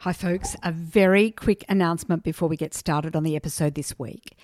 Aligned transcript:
Hi, 0.00 0.12
folks. 0.12 0.54
A 0.62 0.70
very 0.72 1.30
quick 1.30 1.64
announcement 1.70 2.22
before 2.22 2.48
we 2.48 2.56
get 2.56 2.74
started 2.74 3.16
on 3.16 3.22
the 3.22 3.34
episode 3.34 3.74
this 3.74 3.98
week. 3.98 4.36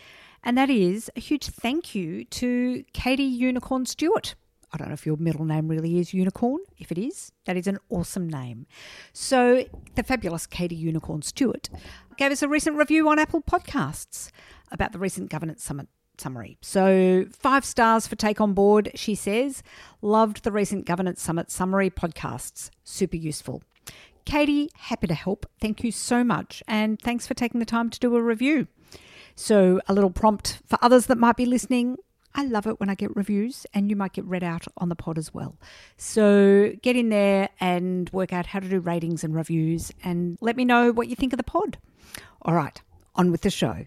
And 0.43 0.57
that 0.57 0.71
is 0.71 1.11
a 1.15 1.21
huge 1.21 1.47
thank 1.47 1.95
you 1.95 2.25
to 2.25 2.85
Katie 2.95 3.23
Unicorn 3.23 3.85
Stewart. 3.85 4.35
I 4.73 4.79
don't 4.79 4.89
know 4.89 4.95
if 4.95 5.05
your 5.05 5.19
middle 5.19 5.45
name 5.45 5.69
really 5.69 5.99
is 5.99 6.15
Unicorn. 6.15 6.61
If 6.79 6.91
it 6.91 6.97
is, 6.97 7.33
that 7.45 7.59
is 7.59 7.67
an 7.67 7.79
awesome 7.91 8.29
name. 8.29 8.67
So, 9.13 9.67
the 9.95 10.03
fabulous 10.03 10.47
Katie 10.47 10.75
Unicorn 10.75 11.21
Stewart 11.21 11.69
gave 12.17 12.33
us 12.33 12.43
a 12.43 12.49
recent 12.49 12.77
review 12.77 13.09
on 13.11 13.19
Apple 13.19 13.43
Podcasts 13.43 14.31
about 14.73 14.93
the 14.93 14.99
recent 14.99 15.31
Governance 15.31 15.63
Summit 15.63 15.89
summary. 16.17 16.57
So, 16.63 17.27
five 17.31 17.67
stars 17.67 18.07
for 18.07 18.17
Take 18.17 18.41
On 18.41 18.55
Board, 18.55 18.91
she 18.95 19.15
says. 19.15 19.63
Loved 20.01 20.45
the 20.45 20.51
recent 20.51 20.87
Governance 20.87 21.21
Summit 21.21 21.51
summary 21.51 21.91
podcasts. 21.91 22.71
Super 22.83 23.19
useful. 23.19 23.63
Katie, 24.25 24.71
happy 24.77 25.07
to 25.07 25.15
help. 25.15 25.47
Thank 25.61 25.85
you 25.85 25.93
so 25.93 26.25
much. 26.25 26.63
And 26.67 27.01
thanks 27.01 27.27
for 27.27 27.35
taking 27.35 27.61
the 27.61 27.67
time 27.67 27.91
to 27.91 27.99
do 27.99 28.15
a 28.17 28.23
review. 28.23 28.69
So, 29.35 29.81
a 29.89 29.95
little 29.95 30.11
prompt 30.11 30.61
for 30.67 30.79
others 30.83 31.07
that 31.07 31.19
might 31.19 31.37
be 31.37 31.47
listening. 31.47 31.97
I 32.35 32.45
love 32.45 32.67
it 32.67 32.81
when 32.81 32.89
I 32.89 32.95
get 32.95 33.15
reviews, 33.15 33.67
and 33.75 33.91
you 33.91 33.97
might 33.97 34.13
get 34.13 34.25
read 34.25 34.43
out 34.45 34.65
on 34.79 34.89
the 34.89 34.97
pod 34.97 35.19
as 35.19 35.35
well. 35.35 35.57
So, 35.97 36.73
get 36.83 36.97
in 36.97 37.09
there 37.09 37.49
and 37.61 38.11
work 38.11 38.33
out 38.33 38.47
how 38.47 38.61
to 38.61 38.69
do 38.69 38.81
ratings 38.81 39.25
and 39.25 39.35
reviews, 39.35 39.93
and 40.05 40.39
let 40.41 40.57
me 40.57 40.65
know 40.65 40.93
what 40.93 41.09
you 41.09 41.17
think 41.17 41.33
of 41.33 41.39
the 41.39 41.45
pod. 41.45 41.79
All 42.43 42.55
right, 42.55 42.81
on 43.15 43.31
with 43.31 43.43
the 43.43 43.51
show. 43.51 43.87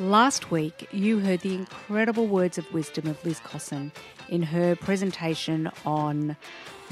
Last 0.00 0.52
week, 0.52 0.88
you 0.92 1.18
heard 1.18 1.40
the 1.40 1.56
incredible 1.56 2.28
words 2.28 2.56
of 2.56 2.72
wisdom 2.72 3.08
of 3.08 3.24
Liz 3.24 3.40
Cosson 3.40 3.90
in 4.28 4.42
her 4.42 4.76
presentation 4.76 5.68
on 5.84 6.36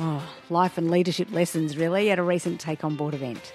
oh, 0.00 0.28
life 0.50 0.76
and 0.76 0.90
leadership 0.90 1.30
lessons, 1.30 1.76
really, 1.76 2.10
at 2.10 2.18
a 2.18 2.22
recent 2.24 2.60
Take 2.60 2.82
On 2.82 2.96
Board 2.96 3.14
event. 3.14 3.52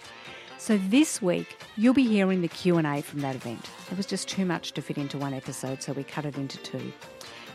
So 0.58 0.78
this 0.78 1.22
week, 1.22 1.58
you'll 1.76 1.94
be 1.94 2.08
hearing 2.08 2.42
the 2.42 2.48
Q&A 2.48 3.02
from 3.02 3.20
that 3.20 3.36
event. 3.36 3.70
It 3.92 3.98
was 3.98 4.06
just 4.06 4.30
too 4.30 4.46
much 4.46 4.72
to 4.72 4.82
fit 4.82 4.98
into 4.98 5.18
one 5.18 5.34
episode, 5.34 5.84
so 5.84 5.92
we 5.92 6.06
cut 6.06 6.24
it 6.24 6.38
into 6.38 6.58
two. 6.60 6.94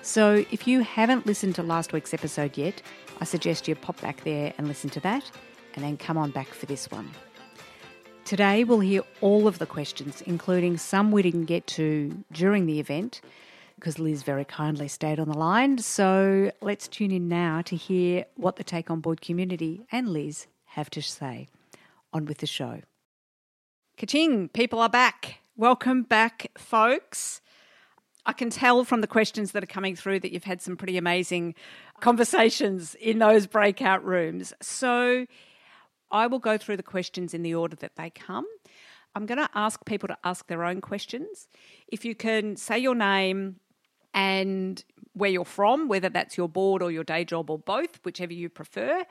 So 0.02 0.44
if 0.50 0.68
you 0.68 0.82
haven't 0.82 1.24
listened 1.24 1.54
to 1.54 1.62
last 1.62 1.94
week's 1.94 2.12
episode 2.12 2.58
yet, 2.58 2.82
I 3.22 3.24
suggest 3.24 3.68
you 3.68 3.74
pop 3.74 3.98
back 4.02 4.22
there 4.22 4.52
and 4.58 4.68
listen 4.68 4.90
to 4.90 5.00
that, 5.00 5.30
and 5.74 5.82
then 5.82 5.96
come 5.96 6.18
on 6.18 6.30
back 6.30 6.48
for 6.48 6.66
this 6.66 6.90
one. 6.90 7.10
Today, 8.26 8.64
we'll 8.64 8.80
hear 8.80 9.02
all 9.20 9.46
of 9.46 9.60
the 9.60 9.66
questions, 9.66 10.20
including 10.22 10.78
some 10.78 11.12
we 11.12 11.22
didn't 11.22 11.44
get 11.44 11.64
to 11.68 12.24
during 12.32 12.66
the 12.66 12.80
event, 12.80 13.20
because 13.76 14.00
Liz 14.00 14.24
very 14.24 14.44
kindly 14.44 14.88
stayed 14.88 15.20
on 15.20 15.28
the 15.28 15.38
line. 15.38 15.78
So 15.78 16.50
let's 16.60 16.88
tune 16.88 17.12
in 17.12 17.28
now 17.28 17.62
to 17.62 17.76
hear 17.76 18.24
what 18.34 18.56
the 18.56 18.64
Take 18.64 18.90
On 18.90 18.98
Board 18.98 19.20
community 19.20 19.86
and 19.92 20.08
Liz 20.08 20.48
have 20.64 20.90
to 20.90 21.02
say. 21.02 21.46
On 22.12 22.24
with 22.24 22.38
the 22.38 22.48
show. 22.48 22.80
Kaching, 23.96 24.52
people 24.52 24.80
are 24.80 24.88
back. 24.88 25.38
Welcome 25.56 26.02
back, 26.02 26.50
folks. 26.58 27.40
I 28.26 28.32
can 28.32 28.50
tell 28.50 28.82
from 28.82 29.02
the 29.02 29.06
questions 29.06 29.52
that 29.52 29.62
are 29.62 29.68
coming 29.68 29.94
through 29.94 30.18
that 30.18 30.32
you've 30.32 30.42
had 30.42 30.60
some 30.60 30.76
pretty 30.76 30.98
amazing 30.98 31.54
conversations 32.00 32.96
in 32.96 33.20
those 33.20 33.46
breakout 33.46 34.04
rooms. 34.04 34.52
So, 34.60 35.26
I 36.10 36.26
will 36.26 36.38
go 36.38 36.56
through 36.56 36.76
the 36.76 36.82
questions 36.82 37.34
in 37.34 37.42
the 37.42 37.54
order 37.54 37.76
that 37.76 37.96
they 37.96 38.10
come. 38.10 38.46
I'm 39.14 39.26
going 39.26 39.38
to 39.38 39.48
ask 39.54 39.84
people 39.86 40.08
to 40.08 40.18
ask 40.24 40.46
their 40.46 40.64
own 40.64 40.80
questions. 40.80 41.48
If 41.88 42.04
you 42.04 42.14
can 42.14 42.56
say 42.56 42.78
your 42.78 42.94
name 42.94 43.56
and 44.12 44.84
where 45.14 45.30
you're 45.30 45.44
from, 45.44 45.88
whether 45.88 46.08
that's 46.10 46.36
your 46.36 46.48
board 46.48 46.82
or 46.82 46.90
your 46.90 47.04
day 47.04 47.24
job 47.24 47.50
or 47.50 47.58
both, 47.58 47.98
whichever 48.04 48.34
you 48.34 48.48
prefer, 48.48 49.04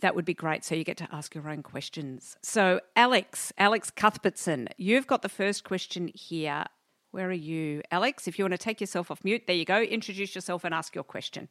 that 0.00 0.14
would 0.14 0.24
be 0.24 0.34
great. 0.34 0.64
So 0.64 0.74
you 0.74 0.84
get 0.84 0.96
to 0.98 1.08
ask 1.12 1.34
your 1.34 1.48
own 1.48 1.62
questions. 1.62 2.36
So, 2.42 2.80
Alex, 2.96 3.52
Alex 3.58 3.90
Cuthbertson, 3.90 4.68
you've 4.78 5.06
got 5.06 5.22
the 5.22 5.28
first 5.28 5.64
question 5.64 6.10
here. 6.14 6.64
Where 7.10 7.28
are 7.28 7.32
you, 7.32 7.82
Alex? 7.90 8.26
If 8.26 8.38
you 8.38 8.44
want 8.44 8.52
to 8.52 8.58
take 8.58 8.80
yourself 8.80 9.10
off 9.10 9.22
mute, 9.24 9.42
there 9.46 9.56
you 9.56 9.64
go. 9.64 9.82
Introduce 9.82 10.34
yourself 10.34 10.64
and 10.64 10.72
ask 10.72 10.94
your 10.94 11.04
question. 11.04 11.48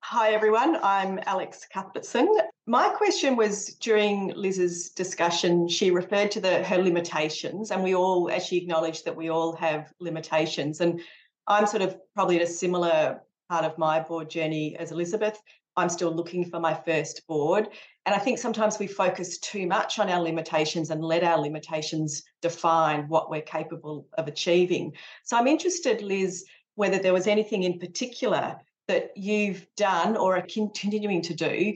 Hi, 0.00 0.30
everyone. 0.30 0.78
I'm 0.82 1.20
Alex 1.26 1.66
Cuthbertson. 1.72 2.28
My 2.66 2.90
question 2.90 3.34
was 3.34 3.74
during 3.80 4.32
Liz's 4.36 4.90
discussion, 4.90 5.66
she 5.66 5.90
referred 5.90 6.30
to 6.32 6.40
the 6.40 6.62
her 6.62 6.78
limitations, 6.78 7.72
and 7.72 7.82
we 7.82 7.96
all, 7.96 8.30
as 8.30 8.46
she 8.46 8.58
acknowledged, 8.58 9.04
that 9.04 9.16
we 9.16 9.30
all 9.30 9.56
have 9.56 9.92
limitations. 9.98 10.80
And 10.80 11.00
I'm 11.48 11.66
sort 11.66 11.82
of 11.82 11.98
probably 12.14 12.36
at 12.36 12.42
a 12.42 12.46
similar 12.46 13.20
part 13.50 13.64
of 13.64 13.78
my 13.78 13.98
board 13.98 14.30
journey 14.30 14.76
as 14.76 14.92
Elizabeth. 14.92 15.42
I'm 15.76 15.88
still 15.88 16.14
looking 16.14 16.44
for 16.44 16.60
my 16.60 16.72
first 16.72 17.26
board. 17.26 17.68
And 18.06 18.14
I 18.14 18.18
think 18.18 18.38
sometimes 18.38 18.78
we 18.78 18.86
focus 18.86 19.38
too 19.38 19.66
much 19.66 19.98
on 19.98 20.08
our 20.08 20.20
limitations 20.20 20.90
and 20.90 21.02
let 21.02 21.24
our 21.24 21.38
limitations 21.38 22.22
define 22.42 23.08
what 23.08 23.28
we're 23.28 23.40
capable 23.40 24.06
of 24.18 24.28
achieving. 24.28 24.92
So 25.24 25.36
I'm 25.36 25.48
interested, 25.48 26.00
Liz, 26.02 26.44
whether 26.76 26.98
there 26.98 27.12
was 27.12 27.26
anything 27.26 27.64
in 27.64 27.80
particular 27.80 28.56
that 28.86 29.16
you've 29.16 29.66
done 29.76 30.16
or 30.16 30.36
are 30.36 30.46
continuing 30.46 31.22
to 31.22 31.34
do 31.34 31.74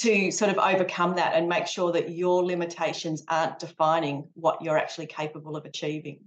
to 0.00 0.30
sort 0.30 0.50
of 0.50 0.58
overcome 0.58 1.16
that 1.16 1.34
and 1.34 1.48
make 1.48 1.66
sure 1.66 1.92
that 1.92 2.10
your 2.10 2.44
limitations 2.44 3.22
aren't 3.28 3.58
defining 3.58 4.28
what 4.34 4.62
you're 4.62 4.78
actually 4.78 5.06
capable 5.06 5.56
of 5.56 5.64
achieving. 5.64 6.20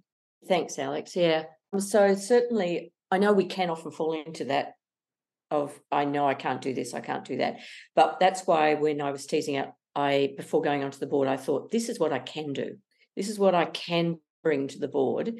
Thanks, 0.47 0.77
Alex. 0.77 1.15
Yeah. 1.15 1.45
Um, 1.71 1.79
so, 1.79 2.13
certainly, 2.15 2.93
I 3.09 3.17
know 3.17 3.33
we 3.33 3.45
can 3.45 3.69
often 3.69 3.91
fall 3.91 4.13
into 4.13 4.45
that 4.45 4.73
of, 5.49 5.79
I 5.91 6.05
know 6.05 6.27
I 6.27 6.33
can't 6.35 6.61
do 6.61 6.73
this, 6.73 6.93
I 6.93 6.99
can't 6.99 7.25
do 7.25 7.37
that. 7.37 7.59
But 7.95 8.19
that's 8.19 8.45
why 8.45 8.75
when 8.75 9.01
I 9.01 9.11
was 9.11 9.25
teasing 9.25 9.57
out, 9.57 9.73
I, 9.95 10.33
before 10.37 10.61
going 10.61 10.83
onto 10.83 10.99
the 10.99 11.07
board, 11.07 11.27
I 11.27 11.37
thought, 11.37 11.71
this 11.71 11.89
is 11.89 11.99
what 11.99 12.13
I 12.13 12.19
can 12.19 12.53
do. 12.53 12.77
This 13.15 13.29
is 13.29 13.39
what 13.39 13.55
I 13.55 13.65
can 13.65 14.19
bring 14.43 14.67
to 14.69 14.79
the 14.79 14.87
board. 14.87 15.35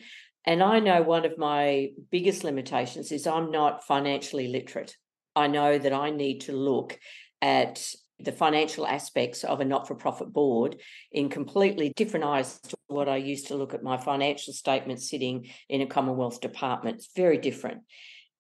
And 0.46 0.62
I 0.62 0.80
know 0.80 1.02
one 1.02 1.26
of 1.26 1.38
my 1.38 1.90
biggest 2.12 2.44
limitations 2.44 3.12
is 3.12 3.26
I'm 3.26 3.52
not 3.52 3.86
financially 3.86 4.48
literate. 4.48 4.96
I 5.36 5.48
know 5.48 5.78
that 5.78 5.94
I 5.94 6.10
need 6.12 6.42
to 6.42 6.54
look 6.54 7.00
at 7.42 7.84
the 8.24 8.32
financial 8.32 8.88
aspects 8.88 9.44
of 9.44 9.60
a 9.60 9.66
not 9.66 9.88
for 9.88 9.96
profit 9.96 10.32
board 10.32 10.80
in 11.12 11.30
completely 11.30 11.94
different 11.96 12.26
eyes 12.26 12.60
to 12.60 12.76
what 12.88 13.10
I 13.10 13.18
used 13.18 13.48
to 13.48 13.56
look 13.56 13.74
at 13.74 13.84
my 13.84 13.98
financial 13.98 14.54
statements 14.54 15.10
sitting 15.10 15.48
in 15.70 15.82
a 15.82 15.88
Commonwealth 15.88 16.42
department. 16.42 16.98
It's 16.98 17.10
very 17.16 17.38
different. 17.38 17.82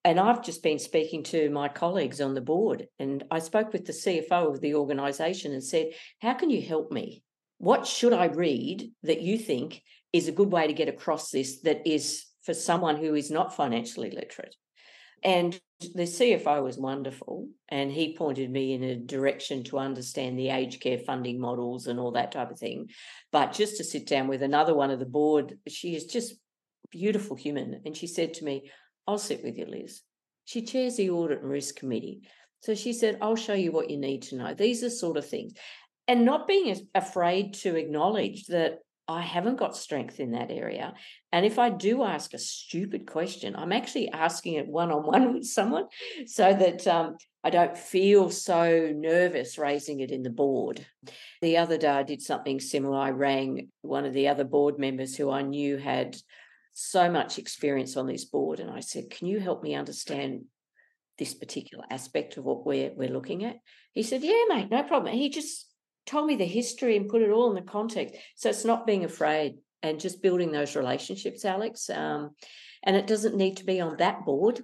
And 0.05 0.19
I've 0.19 0.43
just 0.43 0.63
been 0.63 0.79
speaking 0.79 1.23
to 1.23 1.49
my 1.49 1.69
colleagues 1.69 2.19
on 2.19 2.33
the 2.33 2.41
board, 2.41 2.87
and 2.99 3.23
I 3.31 3.39
spoke 3.39 3.71
with 3.71 3.85
the 3.85 3.93
CFO 3.93 4.53
of 4.53 4.59
the 4.59 4.75
organisation 4.75 5.53
and 5.53 5.63
said, 5.63 5.91
How 6.21 6.33
can 6.33 6.49
you 6.49 6.61
help 6.61 6.91
me? 6.91 7.23
What 7.57 7.87
should 7.87 8.11
I 8.11 8.25
read 8.25 8.91
that 9.03 9.21
you 9.21 9.37
think 9.37 9.81
is 10.11 10.27
a 10.27 10.33
good 10.33 10.51
way 10.51 10.67
to 10.67 10.73
get 10.73 10.89
across 10.89 11.31
this 11.31 11.61
that 11.61 11.87
is 11.87 12.25
for 12.43 12.53
someone 12.53 12.97
who 12.97 13.15
is 13.15 13.31
not 13.31 13.55
financially 13.55 14.11
literate. 14.11 14.55
And 15.23 15.59
the 15.79 16.03
CFO 16.03 16.63
was 16.63 16.77
wonderful, 16.77 17.47
and 17.69 17.91
he 17.91 18.15
pointed 18.15 18.51
me 18.51 18.73
in 18.73 18.83
a 18.83 18.95
direction 18.95 19.63
to 19.65 19.79
understand 19.79 20.37
the 20.37 20.49
aged 20.49 20.81
care 20.81 20.99
funding 20.99 21.39
models 21.39 21.87
and 21.87 21.99
all 21.99 22.11
that 22.11 22.31
type 22.31 22.51
of 22.51 22.59
thing. 22.59 22.89
But 23.31 23.53
just 23.53 23.77
to 23.77 23.83
sit 23.83 24.05
down 24.05 24.27
with 24.27 24.41
another 24.41 24.75
one 24.75 24.91
of 24.91 24.99
the 24.99 25.05
board, 25.05 25.57
she 25.67 25.95
is 25.95 26.05
just 26.05 26.35
beautiful 26.91 27.35
human, 27.35 27.81
and 27.85 27.95
she 27.95 28.07
said 28.07 28.33
to 28.35 28.45
me, 28.45 28.69
"I'll 29.07 29.17
sit 29.17 29.43
with 29.43 29.57
you, 29.57 29.65
Liz." 29.65 30.01
She 30.45 30.61
chairs 30.61 30.97
the 30.97 31.09
audit 31.09 31.39
and 31.39 31.49
risk 31.49 31.77
committee, 31.77 32.21
so 32.59 32.75
she 32.75 32.91
said, 32.91 33.17
"I'll 33.21 33.37
show 33.37 33.53
you 33.53 33.71
what 33.71 33.89
you 33.89 33.97
need 33.97 34.23
to 34.23 34.35
know." 34.35 34.53
These 34.53 34.83
are 34.83 34.89
sort 34.89 35.17
of 35.17 35.27
things, 35.27 35.53
and 36.07 36.25
not 36.25 36.47
being 36.47 36.75
afraid 36.93 37.53
to 37.55 37.75
acknowledge 37.77 38.47
that 38.47 38.79
I 39.07 39.21
haven't 39.21 39.57
got 39.57 39.75
strength 39.75 40.19
in 40.19 40.31
that 40.31 40.49
area. 40.49 40.93
And 41.31 41.45
if 41.45 41.59
I 41.59 41.69
do 41.69 42.03
ask 42.03 42.33
a 42.33 42.39
stupid 42.39 43.05
question, 43.05 43.55
I'm 43.55 43.73
actually 43.73 44.09
asking 44.09 44.53
it 44.53 44.67
one 44.67 44.91
on 44.91 45.05
one 45.05 45.33
with 45.33 45.45
someone 45.45 45.87
so 46.25 46.53
that 46.53 46.87
um, 46.87 47.17
I 47.43 47.49
don't 47.49 47.77
feel 47.77 48.29
so 48.29 48.93
nervous 48.95 49.57
raising 49.57 49.99
it 49.99 50.11
in 50.11 50.23
the 50.23 50.29
board. 50.29 50.85
The 51.41 51.57
other 51.57 51.77
day, 51.77 51.89
I 51.89 52.03
did 52.03 52.21
something 52.21 52.61
similar. 52.61 52.97
I 52.97 53.09
rang 53.09 53.67
one 53.81 54.05
of 54.05 54.13
the 54.13 54.29
other 54.29 54.45
board 54.45 54.79
members 54.79 55.17
who 55.17 55.29
I 55.29 55.41
knew 55.41 55.77
had 55.77 56.15
so 56.73 57.11
much 57.11 57.37
experience 57.37 57.97
on 57.97 58.07
this 58.07 58.23
board. 58.23 58.61
And 58.61 58.71
I 58.71 58.79
said, 58.79 59.09
Can 59.09 59.27
you 59.27 59.39
help 59.39 59.63
me 59.63 59.75
understand 59.75 60.45
this 61.19 61.33
particular 61.33 61.83
aspect 61.91 62.37
of 62.37 62.45
what 62.45 62.65
we're 62.65 62.93
we're 62.95 63.09
looking 63.09 63.43
at? 63.43 63.57
He 63.91 64.03
said, 64.03 64.23
Yeah, 64.23 64.43
mate, 64.47 64.71
no 64.71 64.83
problem. 64.83 65.13
he 65.13 65.29
just 65.29 65.72
told 66.05 66.27
me 66.27 66.35
the 66.35 66.45
history 66.45 66.97
and 66.97 67.09
put 67.09 67.21
it 67.21 67.29
all 67.29 67.49
in 67.49 67.55
the 67.55 67.69
context. 67.69 68.15
So 68.35 68.49
it's 68.49 68.65
not 68.65 68.87
being 68.87 69.05
afraid 69.05 69.55
and 69.81 69.99
just 69.99 70.21
building 70.21 70.51
those 70.51 70.75
relationships, 70.75 71.45
Alex. 71.45 71.89
Um, 71.89 72.31
and 72.83 72.95
it 72.95 73.07
doesn't 73.07 73.35
need 73.35 73.57
to 73.57 73.65
be 73.65 73.79
on 73.79 73.97
that 73.97 74.25
board 74.25 74.61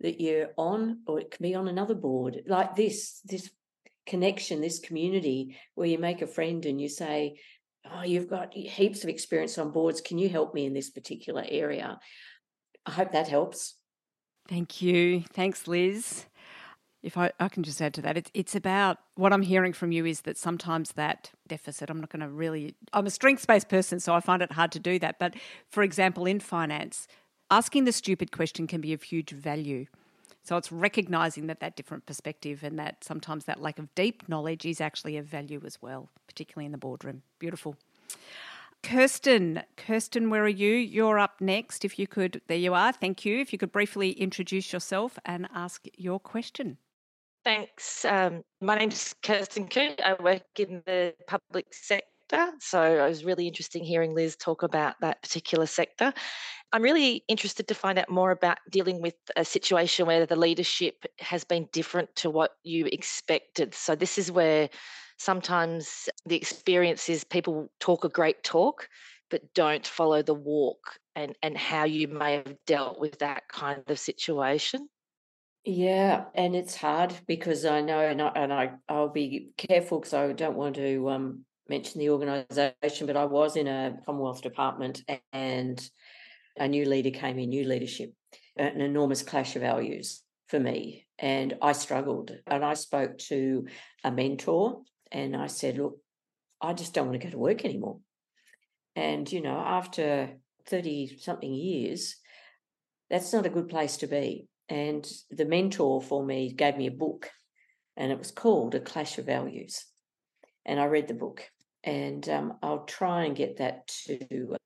that 0.00 0.20
you're 0.20 0.48
on, 0.56 1.00
or 1.06 1.20
it 1.20 1.30
can 1.30 1.42
be 1.42 1.54
on 1.54 1.68
another 1.68 1.94
board 1.94 2.42
like 2.46 2.74
this, 2.74 3.20
this 3.24 3.50
connection, 4.06 4.60
this 4.60 4.78
community 4.78 5.56
where 5.74 5.86
you 5.86 5.98
make 5.98 6.22
a 6.22 6.26
friend 6.26 6.64
and 6.66 6.80
you 6.80 6.88
say, 6.88 7.38
Oh, 7.90 8.02
you've 8.02 8.28
got 8.28 8.52
heaps 8.52 9.04
of 9.04 9.10
experience 9.10 9.56
on 9.56 9.72
boards. 9.72 10.02
Can 10.02 10.18
you 10.18 10.28
help 10.28 10.52
me 10.52 10.66
in 10.66 10.74
this 10.74 10.90
particular 10.90 11.44
area? 11.48 11.98
I 12.84 12.90
hope 12.90 13.12
that 13.12 13.28
helps. 13.28 13.76
Thank 14.48 14.82
you. 14.82 15.22
Thanks, 15.32 15.66
Liz. 15.66 16.26
If 17.02 17.16
I, 17.16 17.30
I 17.40 17.48
can 17.48 17.62
just 17.62 17.80
add 17.80 17.94
to 17.94 18.02
that, 18.02 18.16
it's, 18.16 18.30
it's 18.34 18.54
about 18.54 18.98
what 19.14 19.32
I'm 19.32 19.42
hearing 19.42 19.72
from 19.72 19.90
you 19.90 20.04
is 20.04 20.22
that 20.22 20.36
sometimes 20.36 20.92
that 20.92 21.30
deficit, 21.48 21.88
I'm 21.88 22.00
not 22.00 22.10
going 22.10 22.20
to 22.20 22.28
really, 22.28 22.74
I'm 22.92 23.06
a 23.06 23.10
strengths 23.10 23.46
based 23.46 23.68
person, 23.68 24.00
so 24.00 24.14
I 24.14 24.20
find 24.20 24.42
it 24.42 24.52
hard 24.52 24.72
to 24.72 24.78
do 24.78 24.98
that. 24.98 25.18
But 25.18 25.34
for 25.68 25.82
example, 25.82 26.26
in 26.26 26.40
finance, 26.40 27.08
asking 27.50 27.84
the 27.84 27.92
stupid 27.92 28.32
question 28.32 28.66
can 28.66 28.80
be 28.82 28.92
of 28.92 29.02
huge 29.02 29.30
value. 29.30 29.86
So 30.42 30.56
it's 30.56 30.72
recognizing 30.72 31.46
that 31.46 31.60
that 31.60 31.76
different 31.76 32.06
perspective 32.06 32.62
and 32.62 32.78
that 32.78 33.04
sometimes 33.04 33.44
that 33.44 33.60
lack 33.60 33.78
of 33.78 33.94
deep 33.94 34.28
knowledge 34.28 34.66
is 34.66 34.80
actually 34.80 35.16
of 35.16 35.26
value 35.26 35.60
as 35.64 35.80
well, 35.80 36.08
particularly 36.26 36.66
in 36.66 36.72
the 36.72 36.78
boardroom. 36.78 37.22
Beautiful. 37.38 37.76
Kirsten, 38.82 39.62
Kirsten, 39.76 40.30
where 40.30 40.42
are 40.42 40.48
you? 40.48 40.74
You're 40.74 41.18
up 41.18 41.40
next. 41.40 41.84
If 41.84 41.98
you 41.98 42.06
could, 42.06 42.40
there 42.46 42.56
you 42.56 42.72
are. 42.72 42.92
Thank 42.92 43.24
you. 43.24 43.38
If 43.38 43.52
you 43.52 43.58
could 43.58 43.72
briefly 43.72 44.12
introduce 44.12 44.72
yourself 44.72 45.18
and 45.24 45.48
ask 45.54 45.86
your 45.96 46.18
question. 46.18 46.78
Thanks. 47.44 48.04
Um, 48.04 48.42
my 48.60 48.76
name's 48.76 49.14
Kirsten 49.22 49.68
Coote. 49.68 50.00
I 50.02 50.14
work 50.22 50.42
in 50.58 50.82
the 50.86 51.14
public 51.26 51.66
sector. 51.72 52.06
So 52.60 52.80
I 52.80 53.08
was 53.08 53.24
really 53.24 53.48
interested 53.48 53.78
in 53.78 53.84
hearing 53.84 54.14
Liz 54.14 54.36
talk 54.36 54.62
about 54.62 54.94
that 55.00 55.22
particular 55.22 55.66
sector. 55.66 56.12
I'm 56.72 56.82
really 56.82 57.24
interested 57.28 57.66
to 57.68 57.74
find 57.74 57.98
out 57.98 58.08
more 58.08 58.30
about 58.30 58.58
dealing 58.70 59.00
with 59.00 59.14
a 59.36 59.44
situation 59.44 60.06
where 60.06 60.26
the 60.26 60.36
leadership 60.36 61.06
has 61.18 61.42
been 61.42 61.66
different 61.72 62.14
to 62.16 62.30
what 62.30 62.52
you 62.62 62.86
expected. 62.86 63.74
So 63.74 63.96
this 63.96 64.18
is 64.18 64.30
where 64.30 64.68
sometimes 65.18 66.08
the 66.26 66.36
experience 66.36 67.08
is 67.08 67.24
people 67.24 67.70
talk 67.80 68.04
a 68.04 68.08
great 68.08 68.42
talk 68.42 68.88
but 69.30 69.42
don't 69.54 69.86
follow 69.86 70.22
the 70.22 70.34
walk 70.34 70.98
and 71.14 71.36
and 71.42 71.56
how 71.56 71.84
you 71.84 72.08
may 72.08 72.36
have 72.36 72.56
dealt 72.66 72.98
with 72.98 73.18
that 73.18 73.46
kind 73.48 73.82
of 73.88 73.98
situation 73.98 74.88
yeah 75.64 76.24
and 76.34 76.56
it's 76.56 76.76
hard 76.76 77.14
because 77.26 77.64
i 77.64 77.80
know 77.80 78.00
and, 78.00 78.20
I, 78.22 78.28
and 78.34 78.52
I, 78.52 78.72
i'll 78.88 79.08
be 79.08 79.50
careful 79.56 79.98
because 79.98 80.14
i 80.14 80.32
don't 80.32 80.56
want 80.56 80.76
to 80.76 81.08
um, 81.10 81.44
mention 81.68 82.00
the 82.00 82.10
organization 82.10 83.06
but 83.06 83.16
i 83.16 83.24
was 83.24 83.56
in 83.56 83.68
a 83.68 83.96
commonwealth 84.06 84.42
department 84.42 85.02
and 85.32 85.80
a 86.56 86.66
new 86.66 86.84
leader 86.86 87.10
came 87.10 87.38
in 87.38 87.50
new 87.50 87.64
leadership 87.64 88.12
an 88.56 88.80
enormous 88.80 89.22
clash 89.22 89.56
of 89.56 89.62
values 89.62 90.22
for 90.48 90.58
me 90.58 91.06
and 91.18 91.56
i 91.62 91.72
struggled 91.72 92.32
and 92.46 92.64
i 92.64 92.74
spoke 92.74 93.18
to 93.18 93.66
a 94.04 94.10
mentor 94.10 94.82
and 95.12 95.36
I 95.36 95.46
said, 95.48 95.78
Look, 95.78 95.98
I 96.60 96.72
just 96.72 96.94
don't 96.94 97.08
want 97.08 97.20
to 97.20 97.26
go 97.26 97.30
to 97.30 97.38
work 97.38 97.64
anymore. 97.64 97.98
And, 98.96 99.30
you 99.30 99.40
know, 99.40 99.56
after 99.56 100.30
30 100.66 101.18
something 101.18 101.52
years, 101.52 102.16
that's 103.08 103.32
not 103.32 103.46
a 103.46 103.50
good 103.50 103.68
place 103.68 103.98
to 103.98 104.06
be. 104.06 104.46
And 104.70 105.06
the 105.30 105.44
mentor 105.44 106.00
for 106.00 106.24
me 106.24 106.52
gave 106.52 106.76
me 106.76 106.86
a 106.86 106.92
book, 106.92 107.28
and 107.96 108.12
it 108.12 108.18
was 108.18 108.30
called 108.30 108.76
A 108.76 108.80
Clash 108.80 109.18
of 109.18 109.26
Values. 109.26 109.84
And 110.64 110.78
I 110.78 110.84
read 110.84 111.08
the 111.08 111.14
book, 111.14 111.42
and 111.82 112.26
um, 112.28 112.54
I'll 112.62 112.84
try 112.84 113.24
and 113.24 113.34
get 113.34 113.58
that 113.58 113.88
to 114.06 114.56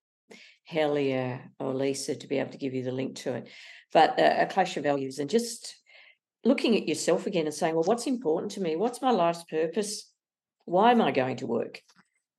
Helia 0.71 1.41
or 1.59 1.73
Lisa 1.73 2.17
to 2.17 2.27
be 2.27 2.39
able 2.39 2.53
to 2.53 2.59
give 2.59 2.75
you 2.75 2.85
the 2.85 2.93
link 2.93 3.17
to 3.17 3.35
it. 3.35 3.49
But 3.93 4.21
uh, 4.21 4.35
A 4.41 4.47
Clash 4.47 4.77
of 4.77 4.83
Values, 4.83 5.19
and 5.19 5.31
just 5.31 5.75
looking 6.45 6.77
at 6.77 6.87
yourself 6.87 7.27
again 7.27 7.47
and 7.47 7.55
saying, 7.55 7.75
well, 7.75 7.85
what's 7.85 8.07
important 8.07 8.53
to 8.53 8.61
me? 8.61 8.77
What's 8.77 9.01
my 9.01 9.11
life's 9.11 9.45
purpose? 9.45 10.13
Why 10.67 10.91
am 10.91 11.01
I 11.01 11.13
going 11.13 11.39
to 11.39 11.47
work? 11.47 11.81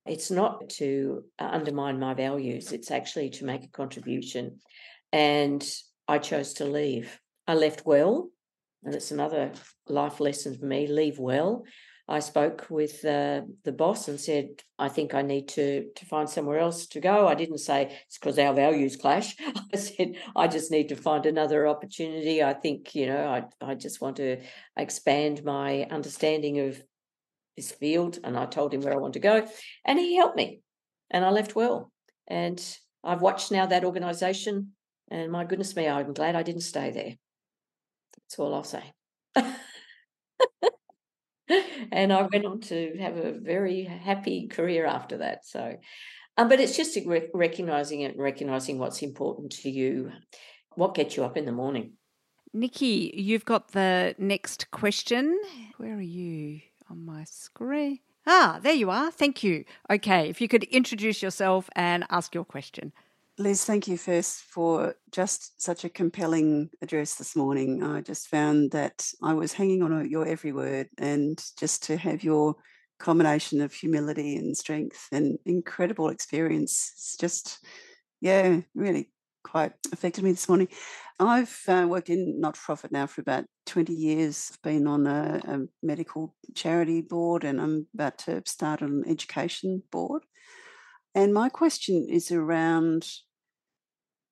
It's 0.06 0.30
not 0.30 0.68
to 0.70 1.24
uh, 1.40 1.48
undermine 1.50 1.98
my 1.98 2.14
values, 2.14 2.70
it's 2.70 2.92
actually 2.92 3.30
to 3.30 3.44
make 3.44 3.64
a 3.64 3.68
contribution. 3.68 4.60
And 5.12 5.68
I 6.06 6.18
chose 6.18 6.54
to 6.54 6.64
leave. 6.64 7.18
I 7.46 7.54
left 7.54 7.86
well, 7.86 8.30
and 8.84 8.94
it's 8.94 9.10
another 9.10 9.52
life 9.88 10.20
lesson 10.20 10.56
for 10.58 10.66
me 10.66 10.86
leave 10.86 11.18
well. 11.18 11.64
I 12.08 12.20
spoke 12.20 12.66
with 12.70 13.04
uh, 13.04 13.42
the 13.64 13.72
boss 13.72 14.06
and 14.06 14.20
said, 14.20 14.62
I 14.78 14.88
think 14.88 15.12
I 15.12 15.22
need 15.22 15.48
to, 15.48 15.88
to 15.96 16.06
find 16.06 16.30
somewhere 16.30 16.60
else 16.60 16.86
to 16.88 17.00
go. 17.00 17.26
I 17.26 17.34
didn't 17.34 17.58
say 17.58 17.98
it's 18.06 18.18
because 18.18 18.38
our 18.38 18.54
values 18.54 18.94
clash. 18.94 19.34
I 19.74 19.76
said, 19.76 20.12
I 20.36 20.46
just 20.46 20.70
need 20.70 20.88
to 20.90 20.96
find 20.96 21.26
another 21.26 21.66
opportunity. 21.66 22.44
I 22.44 22.52
think, 22.52 22.94
you 22.94 23.06
know, 23.06 23.26
I, 23.26 23.42
I 23.60 23.74
just 23.74 24.00
want 24.00 24.16
to 24.16 24.40
expand 24.76 25.42
my 25.44 25.88
understanding 25.90 26.60
of 26.60 26.80
this 27.56 27.72
field 27.72 28.20
and 28.22 28.36
I 28.36 28.46
told 28.46 28.72
him 28.72 28.82
where 28.82 28.94
I 28.94 28.98
want 28.98 29.14
to 29.14 29.20
go 29.20 29.44
and 29.84 29.98
he 29.98 30.16
helped 30.16 30.36
me 30.36 30.60
and 31.10 31.24
I 31.24 31.30
left 31.30 31.56
well. 31.56 31.90
And 32.28 32.62
I've 33.02 33.22
watched 33.22 33.50
now 33.50 33.66
that 33.66 33.84
organization 33.84 34.72
and 35.10 35.32
my 35.32 35.44
goodness 35.44 35.74
me, 35.74 35.88
I'm 35.88 36.12
glad 36.12 36.36
I 36.36 36.44
didn't 36.44 36.62
stay 36.62 36.90
there. 36.90 37.14
That's 38.18 38.38
all 38.38 38.54
I'll 38.54 38.64
say. 38.64 38.92
and 41.92 42.12
I 42.12 42.22
went 42.22 42.46
on 42.46 42.60
to 42.62 42.96
have 43.00 43.16
a 43.16 43.32
very 43.32 43.84
happy 43.84 44.48
career 44.48 44.86
after 44.86 45.18
that. 45.18 45.46
So, 45.46 45.76
um, 46.36 46.48
but 46.48 46.60
it's 46.60 46.76
just 46.76 46.98
recognizing 47.34 48.00
it, 48.02 48.18
recognizing 48.18 48.78
what's 48.78 49.02
important 49.02 49.52
to 49.62 49.70
you, 49.70 50.10
what 50.74 50.94
gets 50.94 51.16
you 51.16 51.24
up 51.24 51.36
in 51.36 51.44
the 51.44 51.52
morning. 51.52 51.92
Nikki, 52.52 53.12
you've 53.16 53.44
got 53.44 53.72
the 53.72 54.14
next 54.18 54.70
question. 54.70 55.38
Where 55.76 55.96
are 55.96 56.00
you? 56.00 56.60
on 56.90 57.04
my 57.04 57.24
screen. 57.24 58.00
Ah, 58.26 58.58
there 58.60 58.74
you 58.74 58.90
are. 58.90 59.10
Thank 59.10 59.42
you. 59.42 59.64
Okay, 59.90 60.28
if 60.28 60.40
you 60.40 60.48
could 60.48 60.64
introduce 60.64 61.22
yourself 61.22 61.70
and 61.76 62.04
ask 62.10 62.34
your 62.34 62.44
question. 62.44 62.92
Liz, 63.38 63.66
thank 63.66 63.86
you 63.86 63.98
first 63.98 64.38
for 64.44 64.94
just 65.12 65.60
such 65.60 65.84
a 65.84 65.90
compelling 65.90 66.70
address 66.80 67.16
this 67.16 67.36
morning. 67.36 67.82
I 67.82 68.00
just 68.00 68.28
found 68.28 68.70
that 68.70 69.06
I 69.22 69.34
was 69.34 69.52
hanging 69.52 69.82
on 69.82 70.08
your 70.08 70.26
every 70.26 70.52
word, 70.52 70.88
and 70.96 71.38
just 71.58 71.82
to 71.84 71.98
have 71.98 72.24
your 72.24 72.54
combination 72.98 73.60
of 73.60 73.74
humility 73.74 74.36
and 74.36 74.56
strength 74.56 75.08
and 75.12 75.38
incredible 75.44 76.08
experience, 76.08 76.92
it's 76.94 77.16
just, 77.18 77.62
yeah, 78.22 78.60
really 78.74 79.10
quite 79.44 79.72
affected 79.92 80.24
me 80.24 80.30
this 80.30 80.48
morning. 80.48 80.68
I've 81.20 81.60
uh, 81.68 81.86
worked 81.86 82.08
in 82.08 82.40
not 82.40 82.56
for 82.56 82.64
profit 82.64 82.90
now 82.90 83.06
for 83.06 83.20
about 83.20 83.44
20 83.66 83.92
years. 83.92 84.50
I've 84.50 84.62
been 84.62 84.86
on 84.86 85.06
a, 85.06 85.42
a, 85.46 85.58
medical 85.82 86.34
charity 86.54 87.02
board 87.02 87.44
and 87.44 87.60
I'm 87.60 87.86
about 87.92 88.16
to 88.20 88.42
start 88.46 88.80
an 88.80 89.04
education 89.06 89.82
board. 89.92 90.22
And 91.14 91.32
my 91.32 91.48
question 91.48 92.06
is 92.10 92.32
around 92.32 93.06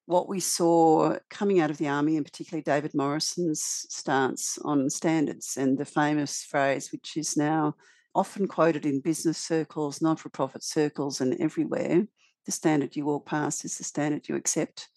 what 0.07 0.29
we 0.29 0.41
saw 0.41 1.17
coming 1.31 1.61
out 1.61 1.71
of 1.71 1.79
the 1.79 1.89
army, 1.89 2.17
and 2.17 2.27
particularly 2.27 2.63
David 2.63 2.93
Morrison's 2.95 3.63
stance 3.63 4.59
on 4.65 4.91
standards 4.91 5.57
and 5.57 5.79
the 5.79 5.85
famous 5.85 6.43
phrase, 6.43 6.91
which 6.93 7.17
is 7.17 7.37
now 7.37 7.75
often 8.15 8.47
quoted 8.47 8.87
in 8.87 9.01
business 9.01 9.39
circles, 9.39 10.03
not 10.03 10.21
for 10.21 10.29
profit 10.29 10.63
circles, 10.63 11.21
and 11.21 11.41
everywhere 11.41 12.07
the 12.47 12.53
standard 12.53 12.95
you 12.95 13.07
walk 13.07 13.27
past 13.27 13.65
is 13.65 13.79
the 13.79 13.85
standard 13.85 14.29
you 14.29 14.37
accept 14.37 14.89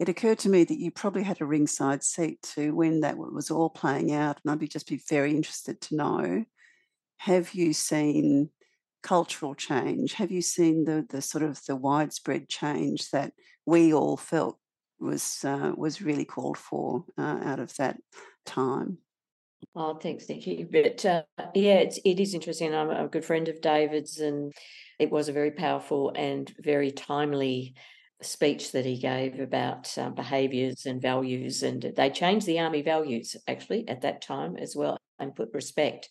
it 0.00 0.08
occurred 0.08 0.38
to 0.38 0.48
me 0.48 0.64
that 0.64 0.78
you 0.78 0.90
probably 0.90 1.22
had 1.22 1.42
a 1.42 1.44
ringside 1.44 2.02
seat 2.02 2.40
to 2.54 2.74
when 2.74 3.00
that 3.00 3.18
was 3.18 3.50
all 3.50 3.68
playing 3.68 4.14
out. 4.14 4.40
And 4.42 4.50
I'd 4.50 4.58
be 4.58 4.66
just 4.66 4.88
be 4.88 5.02
very 5.10 5.36
interested 5.36 5.78
to 5.82 5.96
know 5.96 6.44
have 7.18 7.52
you 7.52 7.74
seen 7.74 8.48
cultural 9.02 9.54
change? 9.54 10.14
Have 10.14 10.30
you 10.30 10.40
seen 10.40 10.84
the, 10.84 11.06
the 11.06 11.20
sort 11.20 11.44
of 11.44 11.60
the 11.66 11.76
widespread 11.76 12.48
change 12.48 13.10
that 13.10 13.34
we 13.66 13.92
all 13.92 14.16
felt 14.16 14.58
was 14.98 15.44
uh, 15.44 15.72
was 15.76 16.02
really 16.02 16.24
called 16.24 16.58
for 16.58 17.04
uh, 17.16 17.40
out 17.42 17.60
of 17.60 17.74
that 17.76 17.96
time? 18.44 18.98
Oh, 19.74 19.94
thanks, 19.94 20.28
Nikki. 20.28 20.64
But 20.64 21.04
uh, 21.04 21.22
yeah, 21.54 21.76
it's, 21.76 21.98
it 22.04 22.18
is 22.18 22.34
interesting. 22.34 22.74
I'm 22.74 22.90
a 22.90 23.08
good 23.08 23.24
friend 23.24 23.48
of 23.48 23.60
David's, 23.60 24.18
and 24.18 24.52
it 24.98 25.10
was 25.10 25.28
a 25.28 25.32
very 25.32 25.50
powerful 25.50 26.12
and 26.14 26.52
very 26.58 26.90
timely 26.90 27.74
speech 28.22 28.72
that 28.72 28.84
he 28.84 28.98
gave 28.98 29.40
about 29.40 29.96
uh, 29.96 30.10
behaviours 30.10 30.84
and 30.86 31.00
values, 31.00 31.62
and 31.62 31.92
they 31.96 32.10
changed 32.10 32.46
the 32.46 32.60
army 32.60 32.82
values 32.82 33.36
actually 33.48 33.88
at 33.88 34.02
that 34.02 34.22
time 34.22 34.56
as 34.56 34.76
well 34.76 34.98
and 35.20 35.36
put 35.36 35.52
respect. 35.52 36.08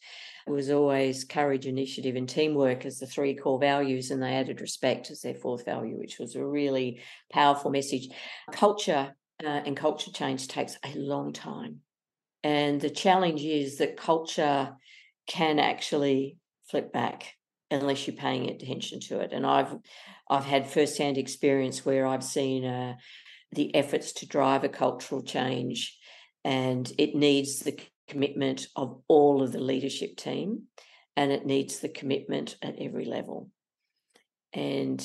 It 0.48 0.52
was 0.52 0.70
always 0.70 1.24
courage, 1.24 1.66
initiative, 1.66 2.16
and 2.16 2.30
teamwork 2.30 2.86
as 2.86 3.00
the 3.00 3.08
three 3.08 3.36
core 3.36 3.60
values, 3.60 4.12
and 4.12 4.22
they 4.22 4.34
added 4.34 4.62
respect 4.62 5.12
as 5.12 5.22
their 5.22 5.36
fourth 5.36 5.66
value, 5.66 5.98
which 5.98 6.20
was 6.20 6.36
a 6.36 6.46
really 6.46 7.02
powerful 7.32 7.72
message. 7.72 8.10
Culture 8.52 9.16
uh, 9.44 9.48
and 9.48 9.76
culture 9.76 10.12
change 10.12 10.48
takes 10.48 10.78
a 10.84 10.96
long 10.96 11.34
time. 11.34 11.80
And 12.44 12.80
the 12.80 12.90
challenge 12.90 13.44
is 13.44 13.78
that 13.78 13.98
culture 13.98 14.76
can 15.28 15.60
actually 15.60 16.38
flip 16.70 16.92
back 16.94 17.34
unless 17.72 18.08
you're 18.08 18.16
paying 18.16 18.50
attention 18.50 19.00
to 19.00 19.20
it. 19.20 19.32
And 19.32 19.46
I've 19.46 19.76
I've 20.30 20.46
had 20.46 20.70
firsthand 20.70 21.18
experience 21.18 21.86
where 21.86 22.06
I've 22.06 22.24
seen 22.24 22.66
uh, 22.66 22.96
the 23.52 23.74
efforts 23.76 24.14
to 24.14 24.28
drive 24.28 24.64
a 24.64 24.70
cultural 24.70 25.24
change, 25.24 25.98
and 26.44 26.92
it 26.98 27.16
needs 27.16 27.60
the 27.60 27.80
commitment 28.10 28.68
of 28.76 29.02
all 29.08 29.42
of 29.42 29.52
the 29.52 29.60
leadership 29.60 30.18
team, 30.18 30.64
and 31.16 31.32
it 31.32 31.46
needs 31.46 31.80
the 31.80 31.90
commitment 31.90 32.58
at 32.62 32.80
every 32.80 33.06
level. 33.06 33.50
And 34.54 35.00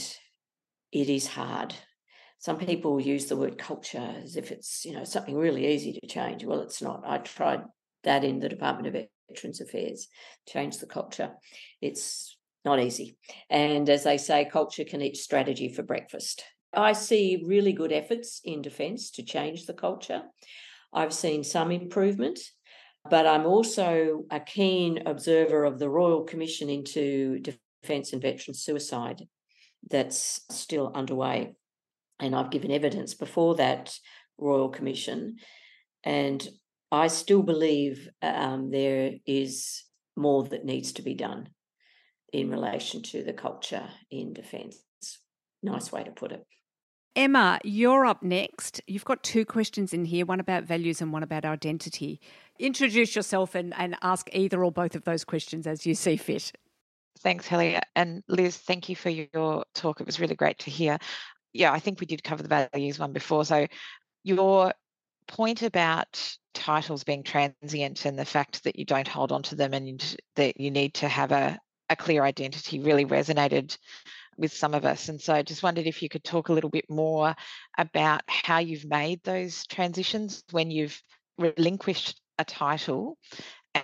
it 0.91 1.09
is 1.09 1.27
hard. 1.27 1.75
Some 2.39 2.57
mm-hmm. 2.57 2.67
people 2.67 3.01
use 3.01 3.27
the 3.27 3.37
word 3.37 3.59
culture 3.59 4.15
as 4.23 4.37
if 4.37 4.51
it's 4.51 4.85
you 4.85 4.93
know 4.93 5.05
something 5.05 5.37
really 5.37 5.67
easy 5.67 5.93
to 5.93 6.07
change. 6.07 6.45
Well, 6.45 6.61
it's 6.61 6.83
not. 6.83 7.03
I 7.07 7.19
tried 7.19 7.63
that 8.05 8.25
in 8.25 8.41
the 8.41 8.49
Department 8.49 8.95
of 8.95 9.07
Veterans 9.31 9.61
Affairs, 9.61 10.09
change 10.47 10.79
the 10.79 10.87
culture. 10.87 11.33
It's 11.81 12.37
not 12.65 12.81
easy. 12.81 13.17
And 13.51 13.89
as 13.89 14.05
they 14.05 14.19
say, 14.19 14.45
culture 14.45 14.85
can 14.85 15.03
eat 15.03 15.17
strategy 15.17 15.69
for 15.69 15.83
breakfast. 15.83 16.45
I 16.73 16.93
see 16.93 17.43
really 17.47 17.73
good 17.73 17.93
efforts 17.93 18.41
in 18.45 18.63
defence 18.63 19.11
to 19.13 19.23
change 19.23 19.67
the 19.67 19.75
culture. 19.75 20.23
I've 20.93 21.13
seen 21.13 21.45
some 21.45 21.71
improvement, 21.71 22.39
but 23.11 23.27
I'm 23.27 23.47
also 23.47 24.25
a 24.31 24.41
keen 24.41 25.03
observer 25.07 25.65
of 25.65 25.79
the 25.79 25.91
Royal 25.91 26.25
Commission 26.25 26.71
into 26.71 27.41
Defence 27.83 28.13
and 28.13 28.23
Veteran 28.23 28.55
Suicide 28.55 29.23
that's 29.91 30.41
still 30.51 30.91
underway. 30.95 31.55
And 32.19 32.35
I've 32.35 32.51
given 32.51 32.71
evidence 32.71 33.15
before 33.15 33.57
that 33.57 33.99
Royal 34.39 34.71
Commission. 34.71 35.37
And 36.03 36.47
I 36.91 37.09
still 37.09 37.43
believe 37.43 38.09
um, 38.23 38.71
there 38.71 39.13
is 39.27 39.85
more 40.17 40.45
that 40.45 40.65
needs 40.65 40.93
to 40.93 41.03
be 41.03 41.15
done 41.15 41.49
in 42.33 42.51
relation 42.51 43.03
to 43.03 43.23
the 43.23 43.33
culture 43.33 43.89
in 44.11 44.33
defence. 44.33 44.79
Nice 45.63 45.93
way 45.93 46.05
to 46.05 46.11
put 46.11 46.33
it. 46.33 46.45
Emma, 47.17 47.61
you're 47.63 48.07
up 48.07 48.25
next. 48.25 48.81
You've 48.89 49.05
got 49.05 49.23
two 49.23 49.45
questions 49.45 49.93
in 49.93 50.05
here 50.05 50.27
one 50.27 50.41
about 50.41 50.65
values 50.65 51.01
and 51.01 51.13
one 51.13 51.23
about 51.23 51.45
identity. 51.45 52.21
Introduce 52.59 53.17
yourself 53.17 53.55
and, 53.55 53.75
and 53.77 53.97
ask 54.03 54.29
either 54.33 54.65
or 54.65 54.71
both 54.71 54.95
of 54.95 55.05
those 55.05 55.25
questions 55.25 55.67
as 55.67 55.87
you 55.87 55.95
see 55.95 56.17
fit. 56.17 56.53
Thanks, 57.21 57.47
Helly. 57.47 57.79
And 57.97 58.23
Liz, 58.29 58.57
thank 58.57 58.89
you 58.89 58.97
for 58.97 59.11
your 59.11 59.65
talk. 59.75 60.01
It 60.01 60.07
was 60.07 60.21
really 60.21 60.35
great 60.35 60.59
to 60.61 60.71
hear. 60.71 60.99
Yeah, 61.53 61.73
I 61.73 61.79
think 61.79 62.01
we 62.01 62.07
did 62.07 62.23
cover 62.23 62.43
the 62.43 62.69
values 62.73 62.99
one 62.99 63.13
before. 63.13 63.45
So, 63.45 63.67
your 64.25 64.73
point 65.27 65.63
about 65.63 66.37
titles 66.55 67.05
being 67.05 67.23
transient 67.23 68.05
and 68.05 68.19
the 68.19 68.25
fact 68.25 68.65
that 68.65 68.79
you 68.79 68.85
don't 68.85 69.09
hold 69.09 69.33
on 69.33 69.43
to 69.43 69.55
them 69.55 69.75
and 69.75 70.17
that 70.37 70.61
you 70.61 70.71
need 70.71 70.95
to 70.95 71.09
have 71.09 71.33
a, 71.33 71.59
a 71.91 71.97
clear 71.97 72.25
identity 72.25 72.81
really 72.81 73.05
resonated 73.05 73.77
with 74.37 74.53
some 74.53 74.75
of 74.75 74.85
us. 74.85 75.09
And 75.09 75.21
so 75.21 75.35
I 75.35 75.43
just 75.43 75.63
wondered 75.63 75.87
if 75.87 76.03
you 76.03 76.09
could 76.09 76.25
talk 76.25 76.49
a 76.49 76.53
little 76.53 76.71
bit 76.71 76.89
more 76.91 77.35
about 77.79 78.23
how 78.29 78.59
you've 78.59 78.85
made 78.85 79.23
those 79.23 79.67
transitions 79.67 80.43
when 80.51 80.71
you've 80.71 81.01
relinquished 81.39 82.21
a 82.39 82.45
title 82.45 83.19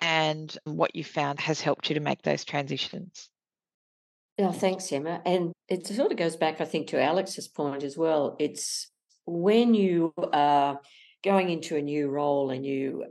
and 0.00 0.56
what 0.64 0.94
you 0.94 1.04
found 1.04 1.40
has 1.40 1.60
helped 1.60 1.88
you 1.88 1.94
to 1.94 2.00
make 2.00 2.22
those 2.22 2.44
transitions. 2.44 3.28
Yeah, 4.38 4.52
thanks, 4.52 4.90
Emma. 4.90 5.20
And 5.26 5.52
it 5.68 5.86
sort 5.86 6.12
of 6.12 6.18
goes 6.18 6.36
back, 6.36 6.60
I 6.60 6.64
think, 6.64 6.88
to 6.88 7.02
Alex's 7.02 7.48
point 7.48 7.82
as 7.82 7.96
well. 7.96 8.36
It's 8.38 8.88
when 9.26 9.74
you 9.74 10.14
are 10.32 10.80
going 11.22 11.50
into 11.50 11.76
a 11.76 11.82
new 11.82 12.08
role 12.08 12.50
and 12.50 12.64
you 12.64 13.04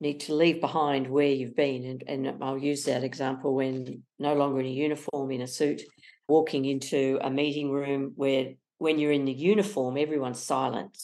need 0.00 0.20
to 0.20 0.34
leave 0.34 0.60
behind 0.60 1.08
where 1.08 1.26
you've 1.26 1.56
been. 1.56 1.84
And, 1.84 2.04
and 2.06 2.44
I'll 2.44 2.58
use 2.58 2.84
that 2.84 3.04
example 3.04 3.54
when 3.54 4.02
no 4.18 4.34
longer 4.34 4.60
in 4.60 4.66
a 4.66 4.70
uniform, 4.70 5.30
in 5.30 5.42
a 5.42 5.46
suit, 5.46 5.82
walking 6.28 6.64
into 6.64 7.18
a 7.20 7.30
meeting 7.30 7.70
room 7.70 8.12
where 8.14 8.52
when 8.78 8.98
you're 8.98 9.12
in 9.12 9.24
the 9.24 9.32
uniform, 9.32 9.98
everyone's 9.98 10.42
silent, 10.42 10.96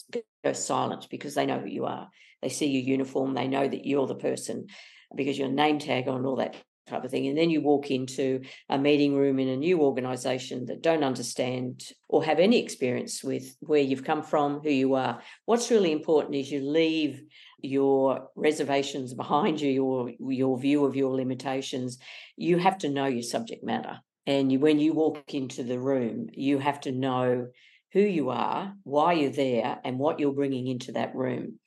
goes 0.43 0.63
silent 0.63 1.07
because 1.11 1.35
they 1.35 1.45
know 1.45 1.59
who 1.59 1.67
you 1.67 1.85
are. 1.85 2.09
They 2.41 2.49
see 2.49 2.67
your 2.67 2.83
uniform, 2.83 3.33
they 3.33 3.47
know 3.47 3.67
that 3.67 3.85
you're 3.85 4.07
the 4.07 4.15
person 4.15 4.67
because 5.15 5.37
your 5.37 5.49
name 5.49 5.79
tag 5.79 6.07
on 6.07 6.25
all 6.25 6.37
that 6.37 6.55
type 6.87 7.03
of 7.03 7.11
thing. 7.11 7.27
And 7.27 7.37
then 7.37 7.49
you 7.49 7.61
walk 7.61 7.91
into 7.91 8.41
a 8.69 8.77
meeting 8.77 9.15
room 9.15 9.39
in 9.39 9.49
a 9.49 9.57
new 9.57 9.81
organization 9.81 10.65
that 10.67 10.81
don't 10.81 11.03
understand 11.03 11.83
or 12.07 12.23
have 12.23 12.39
any 12.39 12.61
experience 12.63 13.23
with 13.23 13.55
where 13.59 13.81
you've 13.81 14.03
come 14.03 14.23
from, 14.23 14.61
who 14.61 14.69
you 14.69 14.95
are. 14.95 15.21
What's 15.45 15.71
really 15.71 15.91
important 15.91 16.35
is 16.35 16.51
you 16.51 16.61
leave 16.61 17.21
your 17.61 18.29
reservations 18.35 19.13
behind 19.13 19.59
you, 19.59 19.71
your 19.71 20.11
your 20.19 20.59
view 20.59 20.85
of 20.85 20.95
your 20.95 21.15
limitations. 21.15 21.97
You 22.35 22.57
have 22.57 22.77
to 22.79 22.89
know 22.89 23.05
your 23.05 23.23
subject 23.23 23.63
matter. 23.63 23.99
And 24.25 24.51
you, 24.51 24.59
when 24.59 24.79
you 24.79 24.93
walk 24.93 25.33
into 25.33 25.63
the 25.63 25.79
room, 25.79 26.27
you 26.33 26.59
have 26.59 26.81
to 26.81 26.91
know 26.91 27.47
who 27.93 28.01
you 28.01 28.29
are, 28.29 28.73
why 28.83 29.13
you're 29.13 29.31
there, 29.31 29.79
and 29.83 29.97
what 29.97 30.19
you're 30.19 30.33
bringing 30.33 30.67
into 30.67 30.91
that 30.93 31.15
room. 31.15 31.59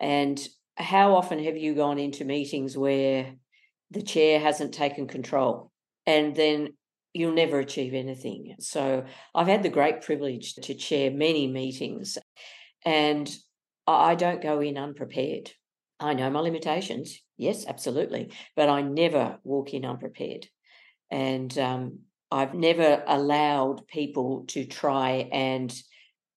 And 0.00 0.40
how 0.76 1.14
often 1.14 1.42
have 1.44 1.56
you 1.56 1.74
gone 1.74 1.98
into 1.98 2.24
meetings 2.24 2.76
where 2.76 3.34
the 3.90 4.02
chair 4.02 4.38
hasn't 4.38 4.74
taken 4.74 5.06
control 5.06 5.70
and 6.06 6.36
then 6.36 6.74
you'll 7.12 7.34
never 7.34 7.58
achieve 7.58 7.94
anything? 7.94 8.54
So 8.60 9.04
I've 9.34 9.48
had 9.48 9.62
the 9.62 9.68
great 9.68 10.02
privilege 10.02 10.54
to 10.54 10.74
chair 10.74 11.10
many 11.10 11.46
meetings 11.46 12.18
and 12.84 13.28
I 13.86 14.14
don't 14.14 14.42
go 14.42 14.60
in 14.60 14.76
unprepared. 14.76 15.50
I 15.98 16.14
know 16.14 16.30
my 16.30 16.40
limitations, 16.40 17.18
yes, 17.36 17.66
absolutely, 17.66 18.32
but 18.54 18.68
I 18.68 18.82
never 18.82 19.38
walk 19.42 19.74
in 19.74 19.84
unprepared. 19.84 20.46
And 21.10 21.56
um, 21.58 22.00
I've 22.30 22.54
never 22.54 23.02
allowed 23.06 23.86
people 23.88 24.44
to 24.48 24.66
try 24.66 25.28
and 25.32 25.74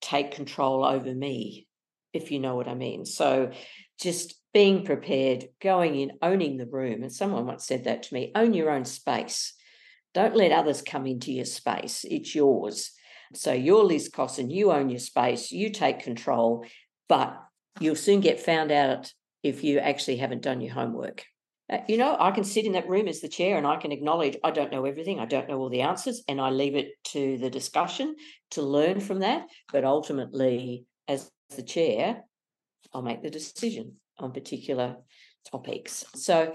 take 0.01 0.32
control 0.32 0.84
over 0.84 1.13
me, 1.13 1.68
if 2.13 2.32
you 2.32 2.39
know 2.39 2.56
what 2.56 2.68
I 2.68 2.75
mean. 2.75 3.06
So 3.06 3.51
just 4.00 4.36
being 4.53 4.84
prepared, 4.84 5.46
going 5.62 5.96
in, 5.96 6.13
owning 6.22 6.58
the 6.58 6.65
room. 6.65 7.03
And 7.03 7.12
someone 7.12 7.46
once 7.46 7.65
said 7.65 7.86
that 7.86 8.03
to 8.03 8.13
me 8.13 8.32
own 8.36 8.53
your 8.53 8.70
own 8.70 8.86
space. 8.86 9.53
Don't 10.13 10.36
let 10.36 10.51
others 10.51 10.82
come 10.82 11.08
into 11.08 11.32
your 11.32 11.46
space, 11.46 12.06
it's 12.10 12.36
yours. 12.36 12.91
So 13.34 13.53
you're 13.53 13.84
Liz 13.84 14.10
Cosson, 14.13 14.50
you 14.50 14.72
own 14.72 14.89
your 14.89 15.00
space, 15.00 15.51
you 15.51 15.70
take 15.70 16.01
control, 16.01 16.65
but 17.08 17.38
you'll 17.80 17.96
soon 17.96 18.20
get 18.20 18.41
found 18.41 18.74
out 18.74 19.13
if 19.41 19.63
you 19.63 19.80
actually 19.80 20.18
haven't 20.18 20.41
done 20.41 20.60
your 20.60 20.74
homework. 20.74 21.24
Uh, 21.72 21.77
you 21.88 21.98
know, 21.98 22.18
I 22.20 22.32
can 22.32 22.44
sit 22.44 22.65
in 22.65 22.74
that 22.74 22.89
room 22.89 23.08
as 23.08 23.22
the 23.22 23.30
chair 23.30 23.58
and 23.58 23.65
I 23.65 23.77
can 23.77 23.94
acknowledge 23.94 24.36
I 24.44 24.51
don't 24.51 24.72
know 24.72 24.84
everything, 24.84 25.20
I 25.20 25.25
don't 25.25 25.48
know 25.48 25.58
all 25.60 25.70
the 25.70 25.82
answers, 25.82 26.22
and 26.27 26.41
I 26.41 26.50
leave 26.50 26.75
it 26.75 26.89
to 27.06 27.38
the 27.38 27.50
discussion 27.50 28.15
to 28.51 28.62
learn 28.62 29.00
from 29.00 29.20
that. 29.20 29.48
But 29.72 29.86
ultimately, 29.86 30.86
as 31.08 31.32
the 31.55 31.63
chair, 31.63 32.24
I'll 32.93 33.01
make 33.01 33.22
the 33.22 33.29
decision 33.29 33.98
on 34.20 34.31
particular 34.31 34.98
topics. 35.50 36.03
So 36.15 36.53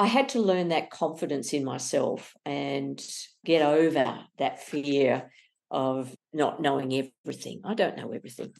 I 0.00 0.06
had 0.06 0.30
to 0.30 0.40
learn 0.40 0.68
that 0.68 0.90
confidence 0.90 1.52
in 1.52 1.64
myself 1.64 2.34
and 2.44 3.02
get 3.44 3.62
over 3.62 4.18
that 4.38 4.62
fear 4.62 5.30
of 5.70 6.14
not 6.32 6.62
knowing 6.62 7.10
everything. 7.26 7.62
I 7.64 7.74
don't 7.74 7.96
know 7.96 8.12
everything, 8.12 8.52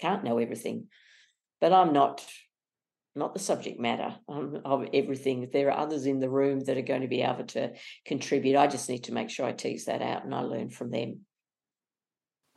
can't 0.00 0.24
know 0.24 0.38
everything, 0.38 0.88
but 1.60 1.72
I'm 1.72 1.92
not 1.92 2.24
not 3.16 3.32
the 3.32 3.40
subject 3.40 3.78
matter 3.78 4.16
of 4.28 4.88
everything. 4.92 5.48
There 5.52 5.70
are 5.70 5.78
others 5.78 6.06
in 6.06 6.18
the 6.18 6.28
room 6.28 6.60
that 6.64 6.76
are 6.76 6.82
going 6.82 7.02
to 7.02 7.08
be 7.08 7.22
able 7.22 7.44
to 7.44 7.72
contribute, 8.04 8.56
I 8.56 8.66
just 8.66 8.88
need 8.88 9.04
to 9.04 9.14
make 9.14 9.30
sure 9.30 9.46
I 9.46 9.52
tease 9.52 9.84
that 9.84 10.02
out 10.02 10.24
and 10.24 10.34
I 10.34 10.40
learn 10.40 10.68
from 10.68 10.90
them. 10.90 11.20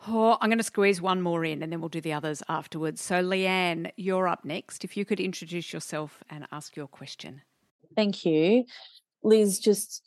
Oh, 0.05 0.37
I'm 0.39 0.49
going 0.49 0.59
to 0.59 0.63
squeeze 0.63 1.01
one 1.01 1.21
more 1.21 1.43
in 1.43 1.63
and 1.63 1.71
then 1.71 1.79
we'll 1.79 1.89
do 1.89 2.01
the 2.01 2.13
others 2.13 2.43
afterwards. 2.47 3.01
So, 3.01 3.23
Leanne, 3.23 3.91
you're 3.95 4.27
up 4.27 4.45
next. 4.45 4.83
If 4.83 4.95
you 4.95 5.05
could 5.05 5.19
introduce 5.19 5.73
yourself 5.73 6.23
and 6.29 6.45
ask 6.51 6.75
your 6.75 6.87
question. 6.87 7.41
Thank 7.95 8.25
you. 8.25 8.65
Liz, 9.23 9.59
just 9.59 10.03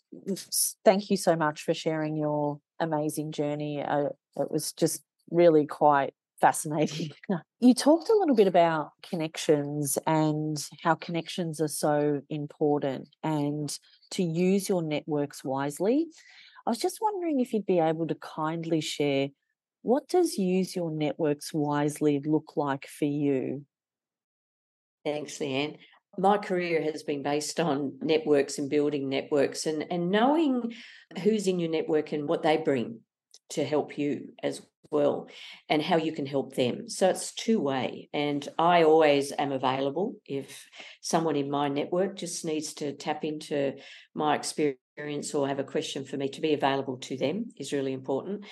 thank 0.84 1.10
you 1.10 1.16
so 1.16 1.34
much 1.34 1.62
for 1.62 1.74
sharing 1.74 2.16
your 2.16 2.60
amazing 2.78 3.32
journey. 3.32 3.82
Uh, 3.82 4.10
it 4.36 4.50
was 4.50 4.72
just 4.72 5.02
really 5.30 5.66
quite 5.66 6.14
fascinating. 6.40 7.10
you 7.60 7.74
talked 7.74 8.08
a 8.08 8.16
little 8.16 8.34
bit 8.34 8.46
about 8.46 8.92
connections 9.02 9.98
and 10.06 10.64
how 10.82 10.94
connections 10.94 11.60
are 11.60 11.68
so 11.68 12.22
important 12.30 13.08
and 13.22 13.78
to 14.12 14.22
use 14.22 14.68
your 14.68 14.82
networks 14.82 15.44
wisely. 15.44 16.06
I 16.66 16.70
was 16.70 16.78
just 16.78 16.98
wondering 17.00 17.40
if 17.40 17.52
you'd 17.52 17.66
be 17.66 17.80
able 17.80 18.06
to 18.06 18.14
kindly 18.14 18.80
share 18.80 19.28
what 19.82 20.08
does 20.08 20.36
use 20.36 20.76
your 20.76 20.90
networks 20.90 21.52
wisely 21.52 22.20
look 22.24 22.52
like 22.56 22.86
for 22.86 23.06
you? 23.06 23.64
Thanks, 25.04 25.38
Leanne. 25.38 25.78
My 26.18 26.38
career 26.38 26.82
has 26.82 27.02
been 27.02 27.22
based 27.22 27.60
on 27.60 27.98
networks 28.02 28.58
and 28.58 28.68
building 28.68 29.08
networks 29.08 29.66
and, 29.66 29.86
and 29.90 30.10
knowing 30.10 30.74
who's 31.22 31.46
in 31.46 31.58
your 31.58 31.70
network 31.70 32.12
and 32.12 32.28
what 32.28 32.42
they 32.42 32.56
bring 32.56 33.00
to 33.50 33.64
help 33.64 33.96
you 33.96 34.32
as 34.42 34.60
well 34.90 35.28
and 35.68 35.82
how 35.82 35.96
you 35.96 36.12
can 36.12 36.26
help 36.26 36.54
them. 36.54 36.88
So 36.88 37.08
it's 37.08 37.32
two 37.34 37.60
way. 37.60 38.08
And 38.12 38.46
I 38.58 38.84
always 38.84 39.32
am 39.38 39.52
available 39.52 40.14
if 40.26 40.66
someone 41.00 41.36
in 41.36 41.50
my 41.50 41.68
network 41.68 42.16
just 42.16 42.44
needs 42.44 42.74
to 42.74 42.92
tap 42.92 43.24
into 43.24 43.74
my 44.14 44.34
experience 44.34 45.34
or 45.34 45.48
have 45.48 45.58
a 45.58 45.64
question 45.64 46.04
for 46.04 46.16
me 46.16 46.28
to 46.28 46.40
be 46.40 46.54
available 46.54 46.98
to 46.98 47.16
them 47.16 47.46
is 47.56 47.72
really 47.72 47.92
important. 47.92 48.44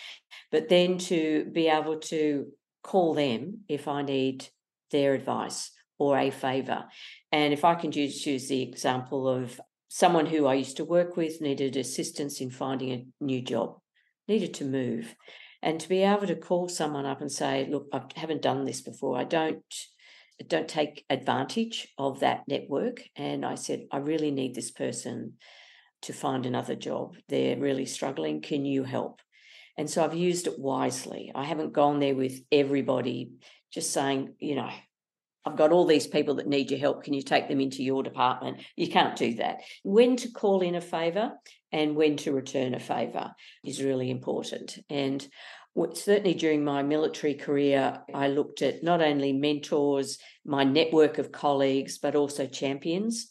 But 0.50 0.68
then 0.68 0.99
to 0.99 1.47
be 1.52 1.68
able 1.68 1.99
to 2.00 2.47
call 2.83 3.14
them 3.14 3.64
if 3.68 3.88
I 3.88 4.02
need 4.02 4.47
their 4.90 5.14
advice 5.14 5.71
or 5.99 6.18
a 6.18 6.30
favor. 6.30 6.85
And 7.33 7.52
if 7.52 7.64
I 7.64 7.75
can 7.75 7.90
just 7.90 8.25
use 8.25 8.49
the 8.49 8.62
example 8.62 9.28
of 9.28 9.61
someone 9.88 10.26
who 10.26 10.47
I 10.47 10.54
used 10.54 10.76
to 10.76 10.85
work 10.85 11.16
with 11.16 11.40
needed 11.40 11.76
assistance 11.76 12.40
in 12.40 12.50
finding 12.50 12.92
a 12.92 13.25
new 13.25 13.42
job, 13.42 13.78
needed 14.28 14.54
to 14.54 14.64
move. 14.64 15.14
And 15.62 15.81
to 15.81 15.88
be 15.88 16.03
able 16.03 16.27
to 16.27 16.37
call 16.37 16.69
someone 16.69 17.07
up 17.07 17.21
and 17.21 17.33
say, 17.33 17.67
look, 17.69 17.88
I 17.93 18.03
haven't 18.17 18.43
done 18.43 18.65
this 18.65 18.81
before. 18.81 19.19
I 19.19 19.25
don't 19.25 19.62
don't 20.47 20.69
take 20.69 21.05
advantage 21.11 21.88
of 21.99 22.21
that 22.21 22.45
network. 22.47 23.03
And 23.17 23.45
I 23.45 23.57
said, 23.57 23.87
I 23.91 23.97
really 23.97 24.31
need 24.31 24.55
this 24.55 24.71
person 24.71 25.33
to 26.03 26.12
find 26.12 26.47
another 26.47 26.77
job. 26.77 27.17
They're 27.29 27.59
really 27.59 27.87
struggling. 27.87 28.41
Can 28.41 28.65
you 28.65 28.85
help? 28.85 29.21
And 29.77 29.91
so 29.91 30.05
I've 30.05 30.15
used 30.15 30.47
it 30.47 30.59
wisely. 30.59 31.33
I 31.35 31.45
haven't 31.45 31.73
gone 31.73 31.99
there 31.99 32.15
with 32.15 32.41
everybody 32.53 33.33
just 33.73 33.93
saying, 33.93 34.35
you 34.38 34.55
know, 34.55 34.71
I've 35.49 35.57
got 35.57 35.73
all 35.73 35.87
these 35.87 36.07
people 36.07 36.35
that 36.35 36.47
need 36.47 36.71
your 36.71 36.78
help. 36.78 37.05
Can 37.05 37.14
you 37.14 37.23
take 37.23 37.49
them 37.49 37.61
into 37.61 37.83
your 37.83 38.02
department? 38.02 38.61
You 38.76 38.88
can't 38.88 39.17
do 39.17 39.35
that. 39.37 39.62
When 39.83 40.17
to 40.17 40.31
call 40.31 40.61
in 40.61 40.75
a 40.75 40.81
favour 40.81 41.33
and 41.73 41.97
when 41.97 42.17
to 42.19 42.33
return 42.33 42.75
a 42.75 42.81
favour 42.81 43.33
is 43.64 43.83
really 43.83 44.11
important. 44.11 44.78
And 44.90 45.26
certainly 45.95 46.35
during 46.35 46.64
my 46.64 46.83
military 46.83 47.35
career, 47.35 47.99
I 48.14 48.28
looked 48.28 48.61
at 48.62 48.83
not 48.83 49.00
only 49.00 49.33
mentors, 49.33 50.19
my 50.45 50.64
network 50.64 51.19
of 51.19 51.33
colleagues, 51.33 51.99
but 51.99 52.14
also 52.14 52.47
champions 52.47 53.31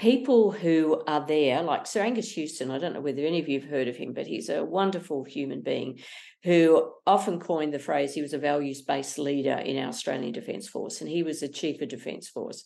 people 0.00 0.50
who 0.50 1.02
are 1.06 1.26
there, 1.26 1.62
like 1.62 1.86
Sir 1.86 2.00
Angus 2.00 2.32
Houston, 2.32 2.70
I 2.70 2.78
don't 2.78 2.94
know 2.94 3.02
whether 3.02 3.22
any 3.22 3.38
of 3.38 3.48
you 3.48 3.60
have 3.60 3.68
heard 3.68 3.86
of 3.86 3.96
him, 3.96 4.14
but 4.14 4.26
he's 4.26 4.48
a 4.48 4.64
wonderful 4.64 5.24
human 5.24 5.60
being 5.60 6.00
who 6.42 6.90
often 7.06 7.38
coined 7.38 7.74
the 7.74 7.78
phrase 7.78 8.14
he 8.14 8.22
was 8.22 8.32
a 8.32 8.38
values 8.38 8.80
based 8.80 9.18
leader 9.18 9.52
in 9.52 9.76
our 9.76 9.88
Australian 9.88 10.32
Defence 10.32 10.66
Force, 10.68 11.02
and 11.02 11.10
he 11.10 11.22
was 11.22 11.40
the 11.40 11.48
Chief 11.48 11.82
of 11.82 11.90
Defence 11.90 12.30
Force. 12.30 12.64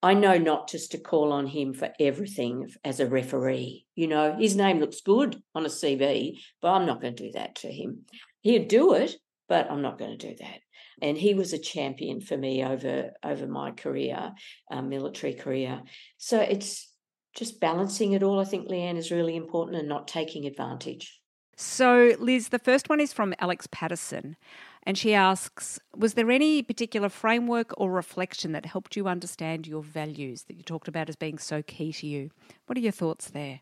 I 0.00 0.14
know 0.14 0.38
not 0.38 0.68
just 0.68 0.92
to 0.92 0.98
call 0.98 1.32
on 1.32 1.48
him 1.48 1.74
for 1.74 1.90
everything 1.98 2.70
as 2.84 3.00
a 3.00 3.06
referee. 3.06 3.84
You 3.96 4.06
know, 4.06 4.36
his 4.38 4.54
name 4.54 4.78
looks 4.78 5.00
good 5.00 5.42
on 5.56 5.66
a 5.66 5.68
CV, 5.68 6.38
but 6.62 6.68
I'm 6.68 6.86
not 6.86 7.02
going 7.02 7.16
to 7.16 7.24
do 7.24 7.32
that 7.32 7.56
to 7.56 7.68
him. 7.68 8.04
He'd 8.42 8.68
do 8.68 8.94
it, 8.94 9.16
but 9.50 9.70
I'm 9.70 9.82
not 9.82 9.98
going 9.98 10.16
to 10.16 10.28
do 10.28 10.34
that 10.40 10.60
and 11.02 11.16
he 11.16 11.34
was 11.34 11.52
a 11.52 11.58
champion 11.58 12.20
for 12.20 12.36
me 12.36 12.64
over 12.64 13.10
over 13.24 13.46
my 13.46 13.70
career, 13.70 14.32
uh, 14.70 14.82
military 14.82 15.34
career. 15.34 15.82
So 16.18 16.40
it's 16.40 16.92
just 17.34 17.60
balancing 17.60 18.12
it 18.12 18.22
all. 18.22 18.40
I 18.40 18.44
think 18.44 18.68
Leanne 18.68 18.96
is 18.96 19.10
really 19.10 19.36
important 19.36 19.78
and 19.78 19.88
not 19.88 20.08
taking 20.08 20.46
advantage. 20.46 21.20
So, 21.56 22.16
Liz, 22.18 22.48
the 22.48 22.58
first 22.58 22.88
one 22.88 23.00
is 23.00 23.12
from 23.12 23.34
Alex 23.38 23.66
Patterson. 23.70 24.36
And 24.82 24.96
she 24.96 25.12
asks 25.12 25.78
Was 25.94 26.14
there 26.14 26.30
any 26.30 26.62
particular 26.62 27.08
framework 27.08 27.72
or 27.76 27.90
reflection 27.90 28.52
that 28.52 28.66
helped 28.66 28.96
you 28.96 29.06
understand 29.08 29.66
your 29.66 29.82
values 29.82 30.44
that 30.44 30.56
you 30.56 30.62
talked 30.62 30.88
about 30.88 31.08
as 31.08 31.16
being 31.16 31.38
so 31.38 31.62
key 31.62 31.92
to 31.92 32.06
you? 32.06 32.30
What 32.66 32.78
are 32.78 32.82
your 32.82 32.92
thoughts 32.92 33.30
there? 33.30 33.60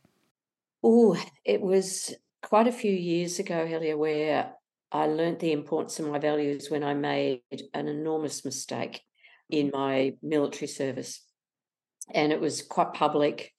Oh, 0.82 1.20
it 1.44 1.60
was 1.60 2.14
quite 2.40 2.68
a 2.68 2.72
few 2.72 2.92
years 2.92 3.40
ago, 3.40 3.66
Helia, 3.66 3.98
where 3.98 4.54
I 4.90 5.06
learnt 5.06 5.40
the 5.40 5.52
importance 5.52 5.98
of 5.98 6.06
my 6.06 6.18
values 6.18 6.70
when 6.70 6.82
I 6.82 6.94
made 6.94 7.42
an 7.74 7.88
enormous 7.88 8.44
mistake 8.44 9.02
in 9.50 9.70
my 9.72 10.14
military 10.22 10.68
service. 10.68 11.24
And 12.12 12.32
it 12.32 12.40
was 12.40 12.62
quite 12.62 12.94
public, 12.94 13.52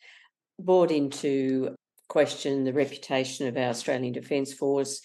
brought 0.59 0.91
into 0.91 1.75
question 2.07 2.63
the 2.63 2.73
reputation 2.73 3.47
of 3.47 3.57
our 3.57 3.69
Australian 3.69 4.13
Defence 4.13 4.53
Force. 4.53 5.01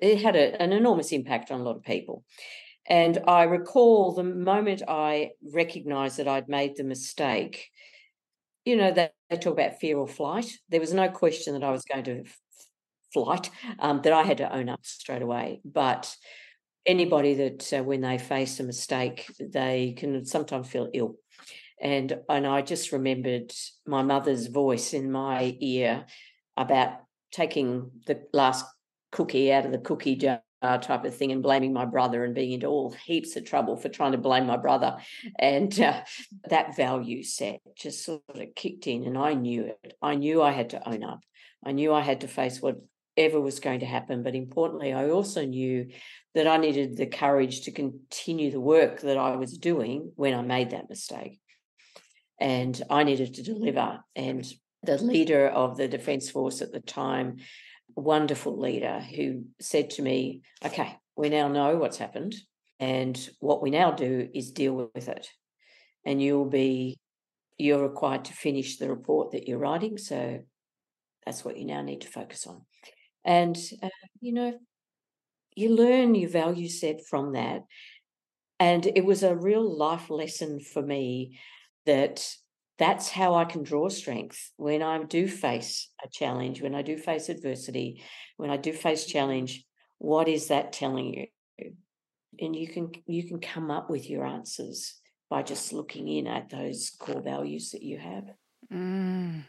It 0.00 0.22
had 0.22 0.36
a, 0.36 0.60
an 0.60 0.72
enormous 0.72 1.12
impact 1.12 1.50
on 1.50 1.60
a 1.60 1.64
lot 1.64 1.76
of 1.76 1.82
people. 1.82 2.24
And 2.88 3.18
I 3.26 3.42
recall 3.42 4.14
the 4.14 4.24
moment 4.24 4.82
I 4.88 5.32
recognised 5.52 6.16
that 6.16 6.28
I'd 6.28 6.48
made 6.48 6.76
the 6.76 6.84
mistake, 6.84 7.68
you 8.64 8.76
know, 8.76 8.90
they, 8.90 9.10
they 9.28 9.36
talk 9.36 9.52
about 9.52 9.78
fear 9.78 9.98
or 9.98 10.08
flight. 10.08 10.50
There 10.70 10.80
was 10.80 10.94
no 10.94 11.08
question 11.10 11.52
that 11.52 11.64
I 11.64 11.70
was 11.70 11.84
going 11.84 12.04
to 12.04 12.24
flight 13.12 13.50
um, 13.78 14.00
that 14.02 14.12
I 14.12 14.22
had 14.22 14.38
to 14.38 14.54
own 14.54 14.68
up 14.68 14.84
straight 14.84 15.22
away. 15.22 15.60
But 15.64 16.14
anybody 16.86 17.34
that 17.34 17.72
uh, 17.72 17.82
when 17.84 18.00
they 18.00 18.18
face 18.18 18.58
a 18.60 18.64
mistake, 18.64 19.26
they 19.38 19.94
can 19.96 20.24
sometimes 20.24 20.68
feel 20.68 20.88
ill. 20.94 21.16
And 21.80 22.18
and 22.28 22.46
I 22.46 22.62
just 22.62 22.92
remembered 22.92 23.52
my 23.86 24.02
mother's 24.02 24.48
voice 24.48 24.92
in 24.94 25.12
my 25.12 25.56
ear 25.60 26.06
about 26.56 26.94
taking 27.30 27.90
the 28.06 28.22
last 28.32 28.64
cookie 29.12 29.52
out 29.52 29.64
of 29.64 29.72
the 29.72 29.78
cookie 29.78 30.16
jar 30.16 30.42
type 30.60 31.04
of 31.04 31.14
thing 31.14 31.30
and 31.30 31.42
blaming 31.42 31.72
my 31.72 31.84
brother 31.84 32.24
and 32.24 32.34
being 32.34 32.52
into 32.52 32.66
all 32.66 32.94
heaps 33.06 33.36
of 33.36 33.44
trouble 33.44 33.76
for 33.76 33.88
trying 33.88 34.12
to 34.12 34.18
blame 34.18 34.46
my 34.46 34.56
brother. 34.56 34.96
And 35.38 35.78
uh, 35.80 36.02
that 36.50 36.76
value 36.76 37.22
set 37.22 37.60
just 37.76 38.04
sort 38.04 38.22
of 38.34 38.54
kicked 38.56 38.86
in, 38.86 39.04
and 39.04 39.16
I 39.16 39.34
knew 39.34 39.66
it. 39.66 39.96
I 40.02 40.16
knew 40.16 40.42
I 40.42 40.50
had 40.50 40.70
to 40.70 40.88
own 40.88 41.04
up. 41.04 41.20
I 41.64 41.72
knew 41.72 41.92
I 41.92 42.00
had 42.00 42.22
to 42.22 42.28
face 42.28 42.60
what 42.60 42.76
whatever 43.18 43.40
was 43.40 43.58
going 43.58 43.80
to 43.80 43.86
happen. 43.86 44.22
But 44.22 44.36
importantly, 44.36 44.92
I 44.92 45.10
also 45.10 45.44
knew 45.44 45.88
that 46.34 46.46
I 46.46 46.56
needed 46.56 46.96
the 46.96 47.06
courage 47.06 47.62
to 47.62 47.72
continue 47.72 48.52
the 48.52 48.60
work 48.60 49.00
that 49.00 49.16
I 49.16 49.34
was 49.34 49.58
doing 49.58 50.12
when 50.14 50.34
I 50.34 50.42
made 50.42 50.70
that 50.70 50.88
mistake. 50.88 51.40
And 52.40 52.80
I 52.88 53.02
needed 53.02 53.34
to 53.34 53.42
deliver. 53.42 53.98
And 54.14 54.46
the 54.84 55.02
leader 55.02 55.48
of 55.48 55.76
the 55.76 55.88
Defence 55.88 56.30
Force 56.30 56.62
at 56.62 56.70
the 56.70 56.80
time, 56.80 57.38
wonderful 57.96 58.56
leader, 58.56 59.00
who 59.00 59.46
said 59.60 59.90
to 59.90 60.02
me, 60.02 60.42
Okay, 60.64 60.96
we 61.16 61.28
now 61.28 61.48
know 61.48 61.76
what's 61.76 61.98
happened. 61.98 62.36
And 62.78 63.18
what 63.40 63.60
we 63.60 63.70
now 63.70 63.90
do 63.90 64.28
is 64.32 64.52
deal 64.52 64.90
with 64.94 65.08
it. 65.08 65.26
And 66.04 66.22
you'll 66.22 66.48
be, 66.48 67.00
you're 67.56 67.82
required 67.82 68.26
to 68.26 68.32
finish 68.32 68.76
the 68.76 68.88
report 68.88 69.32
that 69.32 69.48
you're 69.48 69.58
writing. 69.58 69.98
So 69.98 70.44
that's 71.26 71.44
what 71.44 71.58
you 71.58 71.66
now 71.66 71.82
need 71.82 72.02
to 72.02 72.08
focus 72.08 72.46
on. 72.46 72.62
And, 73.24 73.56
uh, 73.82 73.88
you 74.20 74.32
know, 74.32 74.58
you 75.54 75.74
learn 75.74 76.14
your 76.14 76.30
value 76.30 76.68
set 76.68 77.04
from 77.04 77.32
that. 77.32 77.62
And 78.60 78.86
it 78.86 79.04
was 79.04 79.22
a 79.22 79.36
real 79.36 79.76
life 79.76 80.10
lesson 80.10 80.60
for 80.60 80.82
me 80.82 81.38
that 81.86 82.28
that's 82.78 83.10
how 83.10 83.34
I 83.34 83.44
can 83.44 83.62
draw 83.62 83.88
strength 83.88 84.52
when 84.56 84.82
I 84.82 85.02
do 85.02 85.26
face 85.26 85.90
a 86.04 86.08
challenge, 86.08 86.62
when 86.62 86.74
I 86.74 86.82
do 86.82 86.96
face 86.96 87.28
adversity, 87.28 88.02
when 88.36 88.50
I 88.50 88.56
do 88.56 88.72
face 88.72 89.04
challenge. 89.04 89.64
What 89.98 90.28
is 90.28 90.48
that 90.48 90.72
telling 90.72 91.12
you? 91.14 91.26
And 92.40 92.54
you 92.54 92.68
can 92.68 92.92
you 93.06 93.26
can 93.26 93.40
come 93.40 93.70
up 93.70 93.90
with 93.90 94.08
your 94.08 94.24
answers 94.24 94.94
by 95.28 95.42
just 95.42 95.72
looking 95.72 96.06
in 96.06 96.28
at 96.28 96.50
those 96.50 96.92
core 96.98 97.20
values 97.20 97.70
that 97.72 97.82
you 97.82 97.98
have. 97.98 98.24
Mm. 98.72 99.42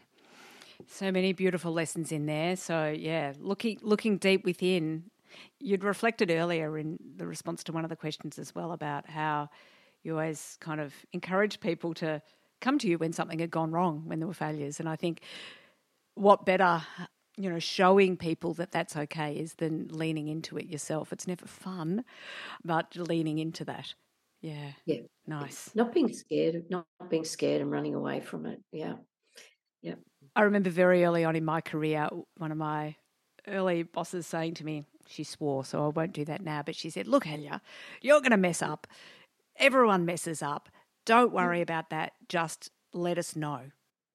So 0.88 1.10
many 1.10 1.32
beautiful 1.32 1.72
lessons 1.72 2.12
in 2.12 2.26
there. 2.26 2.56
So 2.56 2.94
yeah, 2.96 3.32
looking 3.38 3.78
looking 3.82 4.18
deep 4.18 4.44
within. 4.44 5.04
You'd 5.60 5.84
reflected 5.84 6.30
earlier 6.30 6.76
in 6.76 6.98
the 7.16 7.26
response 7.26 7.62
to 7.64 7.72
one 7.72 7.84
of 7.84 7.90
the 7.90 7.96
questions 7.96 8.38
as 8.38 8.54
well 8.54 8.72
about 8.72 9.08
how 9.08 9.48
you 10.02 10.12
always 10.12 10.56
kind 10.60 10.80
of 10.80 10.92
encourage 11.12 11.60
people 11.60 11.94
to 11.94 12.20
come 12.60 12.78
to 12.78 12.88
you 12.88 12.98
when 12.98 13.12
something 13.12 13.38
had 13.38 13.50
gone 13.50 13.70
wrong, 13.70 14.02
when 14.06 14.18
there 14.18 14.26
were 14.26 14.34
failures. 14.34 14.80
And 14.80 14.88
I 14.88 14.96
think 14.96 15.20
what 16.14 16.44
better, 16.44 16.82
you 17.36 17.48
know, 17.48 17.58
showing 17.58 18.16
people 18.16 18.54
that 18.54 18.72
that's 18.72 18.96
okay 18.96 19.34
is 19.34 19.54
than 19.54 19.88
leaning 19.88 20.28
into 20.28 20.58
it 20.58 20.66
yourself. 20.66 21.12
It's 21.12 21.26
never 21.26 21.46
fun, 21.46 22.04
but 22.64 22.96
leaning 22.96 23.38
into 23.38 23.64
that. 23.66 23.94
Yeah. 24.42 24.72
Yeah. 24.86 25.02
Nice. 25.26 25.70
Not 25.74 25.92
being 25.92 26.12
scared, 26.12 26.64
not 26.70 26.86
being 27.08 27.24
scared 27.24 27.60
and 27.60 27.70
running 27.70 27.94
away 27.94 28.20
from 28.20 28.46
it. 28.46 28.60
Yeah. 28.72 28.94
Yeah. 29.82 29.94
I 30.40 30.44
remember 30.44 30.70
very 30.70 31.04
early 31.04 31.22
on 31.22 31.36
in 31.36 31.44
my 31.44 31.60
career, 31.60 32.08
one 32.38 32.50
of 32.50 32.56
my 32.56 32.96
early 33.46 33.82
bosses 33.82 34.26
saying 34.26 34.54
to 34.54 34.64
me, 34.64 34.86
she 35.06 35.22
swore, 35.22 35.66
so 35.66 35.84
I 35.84 35.88
won't 35.88 36.14
do 36.14 36.24
that 36.24 36.42
now, 36.42 36.62
but 36.64 36.74
she 36.74 36.88
said, 36.88 37.06
Look, 37.06 37.26
Helia, 37.26 37.60
you're 38.00 38.20
going 38.20 38.30
to 38.30 38.38
mess 38.38 38.62
up. 38.62 38.86
Everyone 39.56 40.06
messes 40.06 40.40
up. 40.40 40.70
Don't 41.04 41.30
mm. 41.30 41.34
worry 41.34 41.60
about 41.60 41.90
that. 41.90 42.14
Just 42.26 42.70
let 42.94 43.18
us 43.18 43.36
know. 43.36 43.64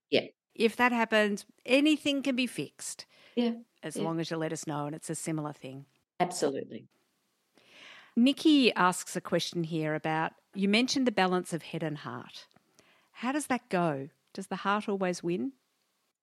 Yeah. 0.10 0.26
If 0.56 0.76
that 0.78 0.92
happens, 0.92 1.46
anything 1.64 2.24
can 2.24 2.36
be 2.36 2.48
fixed. 2.48 3.06
Yeah. 3.36 3.52
As 3.84 3.96
yeah. 3.96 4.04
long 4.04 4.20
as 4.20 4.32
you 4.32 4.38
let 4.38 4.52
us 4.52 4.66
know. 4.66 4.88
And 4.88 4.96
it's 4.96 5.12
a 5.12 5.16
similar 5.16 5.54
thing. 5.54 5.86
Absolutely. 6.20 6.88
Nikki 8.16 8.74
asks 8.74 9.16
a 9.16 9.22
question 9.22 9.64
here 9.64 9.94
about 9.94 10.32
you 10.56 10.68
mentioned 10.68 11.06
the 11.06 11.12
balance 11.12 11.54
of 11.54 11.62
head 11.62 11.84
and 11.84 12.00
heart. 12.00 12.48
How 13.12 13.32
does 13.32 13.46
that 13.46 13.70
go? 13.70 14.10
Does 14.34 14.48
the 14.48 14.56
heart 14.56 14.90
always 14.90 15.22
win? 15.22 15.52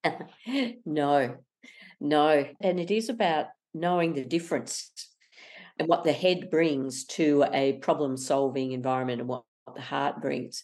no, 0.85 1.37
no. 2.01 2.47
And 2.61 2.81
it 2.81 2.91
is 2.91 3.09
about 3.09 3.47
knowing 3.75 4.15
the 4.15 4.25
difference. 4.25 4.91
and 5.79 5.89
what 5.89 6.05
the 6.05 6.13
head 6.13 6.51
brings 6.51 7.05
to 7.05 7.45
a 7.53 7.75
problem 7.75 8.17
solving 8.17 8.73
environment 8.73 9.21
and 9.21 9.29
what 9.29 9.45
the 9.75 9.81
heart 9.81 10.21
brings. 10.21 10.63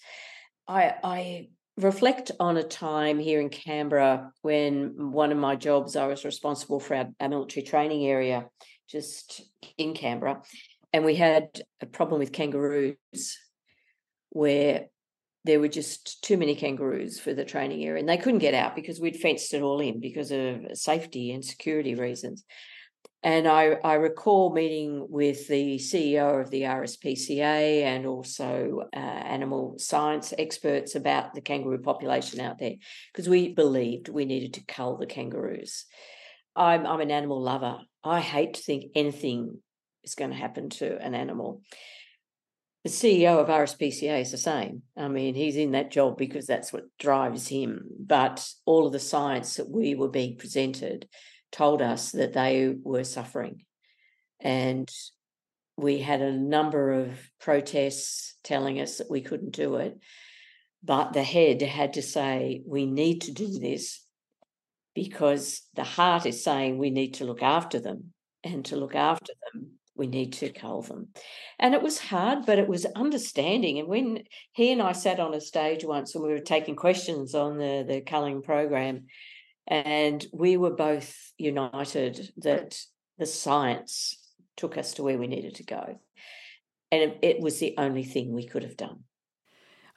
I, 0.66 0.94
I 1.03 1.48
reflect 1.77 2.31
on 2.38 2.57
a 2.57 2.62
time 2.62 3.18
here 3.18 3.40
in 3.40 3.48
Canberra 3.48 4.33
when 4.42 5.12
one 5.12 5.33
of 5.33 5.38
my 5.38 5.57
jobs, 5.57 5.96
I 5.96 6.07
was 6.07 6.24
responsible 6.24 6.81
for 6.81 6.94
our, 6.94 7.09
our 7.20 7.29
military 7.29 7.64
training 7.64 8.07
area 8.07 8.48
just 8.88 9.42
in 9.77 9.94
Canberra. 9.94 10.42
And 10.92 11.05
we 11.05 11.14
had 11.14 11.61
a 11.81 11.87
problem 11.87 12.18
with 12.18 12.33
kangaroos 12.33 13.38
where 14.31 14.87
there 15.44 15.61
were 15.61 15.68
just 15.68 16.22
too 16.22 16.37
many 16.37 16.55
kangaroos 16.55 17.18
for 17.18 17.33
the 17.33 17.44
training 17.44 17.85
area 17.85 18.01
and 18.01 18.09
they 18.09 18.16
couldn't 18.16 18.40
get 18.40 18.55
out 18.55 18.74
because 18.74 19.01
we'd 19.01 19.16
fenced 19.16 19.55
it 19.55 19.62
all 19.62 19.81
in 19.81 20.01
because 20.01 20.31
of 20.31 20.61
safety 20.74 21.33
and 21.33 21.44
security 21.44 21.94
reasons. 21.94 22.44
And 23.22 23.48
I, 23.48 23.77
I 23.83 23.94
recall 23.94 24.53
meeting 24.53 25.07
with 25.09 25.48
the 25.48 25.77
CEO 25.77 26.40
of 26.40 26.51
the 26.51 26.62
RSPCA 26.62 27.83
and 27.83 28.07
also 28.07 28.83
uh, 28.94 28.96
animal 28.96 29.74
science 29.79 30.33
experts 30.38 30.94
about 30.94 31.35
the 31.35 31.40
kangaroo 31.40 31.83
population 31.83 32.40
out 32.40 32.59
there 32.59 32.74
because 33.12 33.29
we 33.29 33.53
believed 33.53 34.09
we 34.09 34.24
needed 34.24 34.55
to 34.55 34.64
cull 34.66 34.98
the 34.98 35.07
kangaroos. 35.07 35.85
I'm, 36.55 36.87
I'm 36.87 37.01
an 37.01 37.11
animal 37.11 37.42
lover. 37.42 37.79
I 38.05 38.20
hate 38.20 38.55
to 38.55 38.62
think 38.62 38.92
anything 38.94 39.61
is 40.05 40.14
going 40.14 40.31
to 40.31 40.37
happen 40.37 40.70
to 40.70 40.98
an 40.98 41.14
animal. 41.14 41.62
The 42.85 42.91
CEO 42.91 43.38
of 43.38 43.49
RSPCA 43.49 44.21
is 44.21 44.31
the 44.31 44.38
same. 44.38 44.83
I 44.97 45.09
mean, 45.09 45.35
he's 45.35 45.57
in 45.57 45.73
that 45.73 45.91
job 45.91 46.17
because 46.17 46.47
that's 46.47 46.73
what 46.73 46.85
drives 46.99 47.49
him. 47.49 47.88
But 47.99 48.49
all 48.64 48.87
of 48.87 48.93
the 48.93 49.01
science 49.01 49.57
that 49.57 49.69
we 49.69 49.95
were 49.95 50.09
being 50.09 50.37
presented 50.37 51.09
told 51.51 51.83
us 51.83 52.12
that 52.12 52.35
they 52.35 52.75
were 52.83 53.05
suffering. 53.05 53.64
And 54.41 54.88
we 55.77 55.99
had 55.99 56.23
a 56.23 56.33
number 56.33 56.93
of 56.93 57.19
protests 57.41 58.37
telling 58.45 58.81
us 58.81 58.99
that 58.99 59.11
we 59.11 59.23
couldn't 59.23 59.53
do 59.53 59.77
it. 59.77 59.99
But 60.83 61.12
the 61.12 61.25
head 61.25 61.61
had 61.62 61.95
to 61.95 62.03
say, 62.03 62.62
we 62.67 62.87
need 62.87 63.23
to 63.23 63.33
do 63.33 63.59
this 63.59 64.05
because 64.95 65.62
the 65.75 65.85
heart 65.85 66.27
is 66.27 66.45
saying 66.45 66.79
we 66.79 66.91
need 66.91 67.14
to 67.14 67.25
look 67.25 67.43
after 67.43 67.81
them. 67.81 68.12
And 68.45 68.64
to 68.67 68.77
look 68.77 68.95
after 68.95 69.33
them, 69.53 69.78
we 69.98 70.06
need 70.06 70.32
to 70.34 70.50
cull 70.50 70.82
them. 70.82 71.08
And 71.58 71.74
it 71.74 71.82
was 71.82 71.98
hard, 71.98 72.46
but 72.46 72.58
it 72.58 72.68
was 72.68 72.87
understanding. 72.87 73.78
And 73.78 73.88
when 73.88 74.24
he 74.52 74.72
and 74.72 74.80
I 74.80 74.92
sat 74.92 75.20
on 75.20 75.34
a 75.34 75.40
stage 75.40 75.84
once 75.84 76.14
and 76.14 76.24
we 76.24 76.30
were 76.30 76.38
taking 76.38 76.76
questions 76.76 77.34
on 77.34 77.58
the, 77.58 77.84
the 77.87 78.00
culling 78.00 78.42
program, 78.42 79.06
and 79.66 80.24
we 80.32 80.56
were 80.56 80.74
both 80.74 81.14
united 81.37 82.30
that 82.38 82.80
the 83.18 83.26
science 83.26 84.16
took 84.56 84.78
us 84.78 84.94
to 84.94 85.02
where 85.02 85.18
we 85.18 85.26
needed 85.26 85.56
to 85.56 85.64
go. 85.64 86.00
And 86.90 87.02
it, 87.02 87.18
it 87.22 87.40
was 87.40 87.58
the 87.58 87.74
only 87.76 88.04
thing 88.04 88.32
we 88.32 88.46
could 88.46 88.62
have 88.62 88.76
done. 88.76 89.00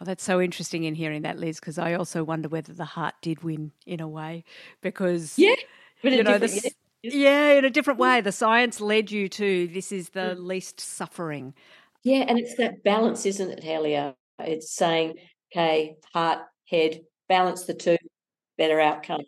Oh, 0.02 0.06
that's 0.06 0.24
so 0.24 0.42
interesting 0.42 0.84
in 0.84 0.96
hearing 0.96 1.22
that, 1.22 1.38
Liz, 1.38 1.60
because 1.60 1.78
I 1.78 1.94
also 1.94 2.24
wonder 2.24 2.50
whether 2.50 2.74
the 2.74 2.86
heart 2.86 3.14
did 3.22 3.44
win 3.44 3.72
in 3.86 4.02
a 4.02 4.08
way. 4.08 4.44
Because, 4.82 5.38
yeah, 5.38 5.56
but 6.02 6.12
you 6.12 6.24
know, 6.24 6.40
the, 6.40 6.72
yeah, 7.04 7.54
in 7.54 7.66
a 7.66 7.70
different 7.70 8.00
way. 8.00 8.22
The 8.22 8.32
science 8.32 8.80
led 8.80 9.12
you 9.12 9.30
to 9.30 9.68
this 9.68 9.92
is 9.92 10.10
the 10.10 10.36
mm. 10.38 10.46
least 10.46 10.80
suffering. 10.80 11.54
Yeah, 12.04 12.26
and 12.28 12.40
it's 12.40 12.56
that 12.56 12.84
balance, 12.84 13.26
isn't 13.26 13.52
it, 13.52 13.64
Helia? 13.64 14.16
It's 14.40 14.74
saying, 14.74 15.16
okay, 15.52 15.98
heart, 16.14 16.40
head, 16.68 17.02
balance 17.30 17.66
the 17.66 17.74
two, 17.74 17.98
better 18.58 18.80
outcome. 18.80 19.22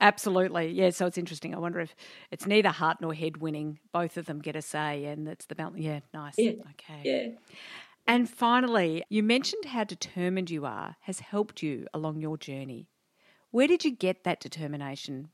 Absolutely. 0.00 0.68
Yeah. 0.70 0.90
So 0.90 1.06
it's 1.06 1.18
interesting. 1.18 1.54
I 1.54 1.58
wonder 1.58 1.80
if 1.80 1.94
it's 2.30 2.46
neither 2.46 2.68
heart 2.68 2.98
nor 3.00 3.14
head 3.14 3.38
winning. 3.38 3.78
Both 3.92 4.16
of 4.16 4.26
them 4.26 4.40
get 4.40 4.56
a 4.56 4.62
say, 4.62 5.06
and 5.06 5.26
it's 5.28 5.46
the 5.46 5.54
balance. 5.54 5.78
Yeah. 5.78 6.00
Nice. 6.14 6.34
Yeah. 6.38 6.52
Okay. 6.70 7.00
Yeah. 7.04 7.56
And 8.06 8.28
finally, 8.28 9.04
you 9.08 9.22
mentioned 9.22 9.64
how 9.66 9.84
determined 9.84 10.50
you 10.50 10.66
are 10.66 10.96
has 11.02 11.20
helped 11.20 11.62
you 11.62 11.86
along 11.94 12.20
your 12.20 12.36
journey. 12.36 12.88
Where 13.50 13.68
did 13.68 13.84
you 13.84 13.90
get 13.94 14.24
that 14.24 14.40
determination 14.40 15.28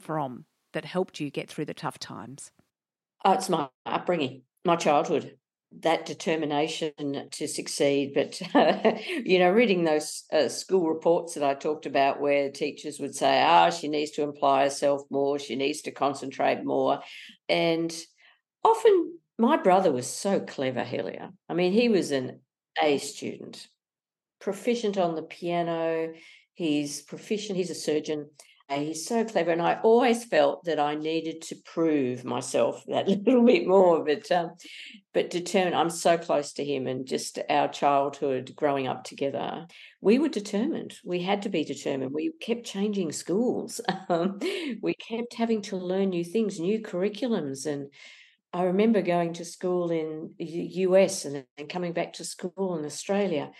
from 0.00 0.46
that 0.74 0.84
helped 0.84 1.18
you 1.18 1.30
get 1.30 1.48
through 1.48 1.64
the 1.64 1.74
tough 1.74 1.98
times? 1.98 2.52
Oh, 3.24 3.32
it's 3.32 3.48
my 3.48 3.68
upbringing, 3.86 4.42
my 4.64 4.76
childhood 4.76 5.36
that 5.80 6.06
determination 6.06 6.92
to 7.30 7.48
succeed. 7.48 8.12
But, 8.14 8.40
uh, 8.54 8.92
you 9.24 9.38
know, 9.38 9.50
reading 9.50 9.84
those 9.84 10.24
uh, 10.32 10.48
school 10.48 10.88
reports 10.88 11.34
that 11.34 11.42
I 11.42 11.54
talked 11.54 11.86
about 11.86 12.20
where 12.20 12.50
teachers 12.50 13.00
would 13.00 13.14
say, 13.14 13.42
ah, 13.42 13.66
oh, 13.66 13.70
she 13.70 13.88
needs 13.88 14.12
to 14.12 14.24
apply 14.24 14.64
herself 14.64 15.02
more, 15.10 15.38
she 15.38 15.56
needs 15.56 15.82
to 15.82 15.90
concentrate 15.90 16.64
more. 16.64 17.00
And 17.48 17.94
often 18.62 19.18
my 19.38 19.56
brother 19.56 19.92
was 19.92 20.06
so 20.06 20.40
clever, 20.40 20.84
Helia. 20.84 21.32
I 21.48 21.54
mean, 21.54 21.72
he 21.72 21.88
was 21.88 22.10
an 22.10 22.40
A 22.82 22.98
student, 22.98 23.66
proficient 24.40 24.98
on 24.98 25.14
the 25.14 25.22
piano. 25.22 26.12
He's 26.54 27.02
proficient, 27.02 27.56
he's 27.56 27.70
a 27.70 27.74
surgeon. 27.74 28.30
He's 28.78 29.06
so 29.06 29.24
clever, 29.24 29.50
and 29.50 29.62
I 29.62 29.80
always 29.82 30.24
felt 30.24 30.64
that 30.64 30.78
I 30.78 30.94
needed 30.94 31.42
to 31.42 31.56
prove 31.64 32.24
myself 32.24 32.84
that 32.88 33.08
little 33.08 33.44
bit 33.44 33.66
more. 33.66 34.04
But 34.04 34.30
um, 34.30 34.52
but 35.12 35.30
determined, 35.30 35.74
I'm 35.74 35.90
so 35.90 36.18
close 36.18 36.52
to 36.54 36.64
him, 36.64 36.86
and 36.86 37.06
just 37.06 37.38
our 37.48 37.68
childhood 37.68 38.52
growing 38.56 38.86
up 38.86 39.04
together, 39.04 39.66
we 40.00 40.18
were 40.18 40.28
determined. 40.28 40.94
We 41.04 41.22
had 41.22 41.42
to 41.42 41.48
be 41.48 41.64
determined. 41.64 42.12
We 42.12 42.32
kept 42.40 42.64
changing 42.64 43.12
schools. 43.12 43.80
Um, 44.10 44.38
we 44.82 44.94
kept 44.94 45.34
having 45.34 45.62
to 45.62 45.76
learn 45.76 46.10
new 46.10 46.24
things, 46.24 46.60
new 46.60 46.80
curriculums, 46.80 47.64
and 47.64 47.90
I 48.52 48.64
remember 48.64 49.02
going 49.02 49.32
to 49.34 49.44
school 49.44 49.90
in 49.90 50.34
the 50.38 50.44
US 50.44 51.24
and, 51.24 51.44
and 51.56 51.68
coming 51.68 51.92
back 51.92 52.12
to 52.14 52.24
school 52.24 52.76
in 52.78 52.84
Australia. 52.84 53.50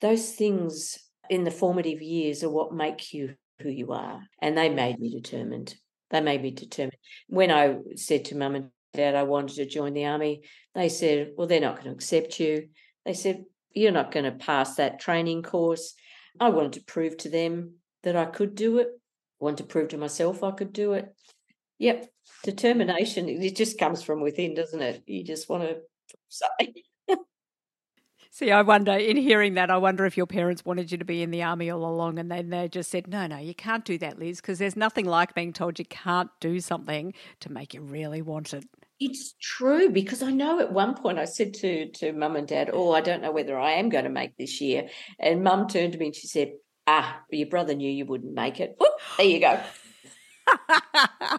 Those 0.00 0.32
things 0.32 0.98
in 1.28 1.44
the 1.44 1.50
formative 1.50 2.00
years 2.00 2.42
are 2.42 2.50
what 2.50 2.72
make 2.72 3.12
you 3.12 3.34
who 3.60 3.70
you 3.70 3.92
are. 3.92 4.22
And 4.40 4.56
they 4.56 4.68
made 4.68 4.98
me 4.98 5.10
determined. 5.10 5.74
They 6.10 6.20
made 6.20 6.42
me 6.42 6.50
determined. 6.50 6.96
When 7.28 7.50
I 7.50 7.76
said 7.96 8.26
to 8.26 8.36
mum 8.36 8.54
and 8.54 8.70
dad 8.92 9.14
I 9.14 9.22
wanted 9.22 9.56
to 9.56 9.66
join 9.66 9.94
the 9.94 10.06
army, 10.06 10.42
they 10.74 10.88
said, 10.88 11.32
Well, 11.36 11.46
they're 11.46 11.60
not 11.60 11.76
going 11.76 11.86
to 11.86 11.92
accept 11.92 12.40
you. 12.40 12.68
They 13.04 13.14
said, 13.14 13.44
You're 13.72 13.92
not 13.92 14.12
going 14.12 14.24
to 14.24 14.32
pass 14.32 14.76
that 14.76 15.00
training 15.00 15.42
course. 15.42 15.94
I 16.38 16.50
wanted 16.50 16.74
to 16.74 16.84
prove 16.84 17.16
to 17.18 17.28
them 17.28 17.74
that 18.02 18.16
I 18.16 18.24
could 18.24 18.54
do 18.54 18.78
it. 18.78 18.88
I 18.88 19.44
wanted 19.44 19.58
to 19.58 19.64
prove 19.64 19.88
to 19.88 19.98
myself 19.98 20.42
I 20.42 20.52
could 20.52 20.72
do 20.72 20.92
it. 20.94 21.06
Yep. 21.78 22.06
Determination, 22.44 23.28
it 23.28 23.56
just 23.56 23.78
comes 23.78 24.02
from 24.02 24.20
within, 24.20 24.54
doesn't 24.54 24.80
it? 24.80 25.02
You 25.06 25.24
just 25.24 25.48
want 25.48 25.64
to 25.64 25.78
say. 26.28 26.74
See, 28.32 28.52
I 28.52 28.62
wonder, 28.62 28.92
in 28.92 29.16
hearing 29.16 29.54
that, 29.54 29.70
I 29.70 29.76
wonder 29.76 30.06
if 30.06 30.16
your 30.16 30.26
parents 30.26 30.64
wanted 30.64 30.92
you 30.92 30.98
to 30.98 31.04
be 31.04 31.20
in 31.20 31.32
the 31.32 31.42
army 31.42 31.68
all 31.68 31.84
along 31.84 32.18
and 32.20 32.30
then 32.30 32.50
they 32.50 32.68
just 32.68 32.88
said, 32.88 33.08
no, 33.08 33.26
no, 33.26 33.38
you 33.38 33.54
can't 33.54 33.84
do 33.84 33.98
that, 33.98 34.20
Liz, 34.20 34.40
because 34.40 34.60
there's 34.60 34.76
nothing 34.76 35.04
like 35.04 35.34
being 35.34 35.52
told 35.52 35.80
you 35.80 35.84
can't 35.84 36.30
do 36.38 36.60
something 36.60 37.12
to 37.40 37.50
make 37.50 37.74
you 37.74 37.80
really 37.80 38.22
want 38.22 38.54
it. 38.54 38.64
It's 39.00 39.34
true 39.40 39.90
because 39.90 40.22
I 40.22 40.30
know 40.30 40.60
at 40.60 40.72
one 40.72 40.94
point 40.94 41.18
I 41.18 41.24
said 41.24 41.54
to 41.54 41.90
to 41.90 42.12
mum 42.12 42.36
and 42.36 42.46
dad, 42.46 42.68
"Oh, 42.70 42.92
I 42.92 43.00
don't 43.00 43.22
know 43.22 43.32
whether 43.32 43.58
I 43.58 43.72
am 43.72 43.88
going 43.88 44.04
to 44.04 44.10
make 44.10 44.36
this 44.36 44.60
year." 44.60 44.90
And 45.18 45.42
mum 45.42 45.68
turned 45.68 45.94
to 45.94 45.98
me 45.98 46.06
and 46.06 46.14
she 46.14 46.26
said, 46.26 46.52
"Ah, 46.86 47.22
your 47.30 47.48
brother 47.48 47.74
knew 47.74 47.90
you 47.90 48.04
wouldn't 48.04 48.34
make 48.34 48.60
it. 48.60 48.76
Whoop, 48.78 48.92
there 49.16 49.26
you 49.26 49.40
go." 49.40 49.58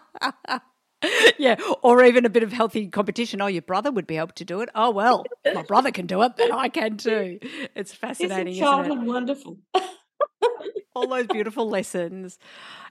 yeah, 1.42 1.56
or 1.82 2.04
even 2.04 2.24
a 2.24 2.30
bit 2.30 2.44
of 2.44 2.52
healthy 2.52 2.86
competition. 2.86 3.40
Oh, 3.42 3.48
your 3.48 3.62
brother 3.62 3.90
would 3.90 4.06
be 4.06 4.16
able 4.16 4.28
to 4.28 4.44
do 4.44 4.60
it. 4.60 4.68
Oh 4.76 4.90
well, 4.92 5.26
my 5.52 5.62
brother 5.62 5.90
can 5.90 6.06
do 6.06 6.22
it, 6.22 6.36
then 6.36 6.52
I 6.52 6.68
can 6.68 6.96
too. 6.96 7.40
It's 7.74 7.92
fascinating. 7.92 8.52
Isn't 8.52 8.64
childhood 8.64 9.04
wonderful? 9.04 9.58
All 10.94 11.08
those 11.08 11.26
beautiful 11.26 11.68
lessons, 11.68 12.38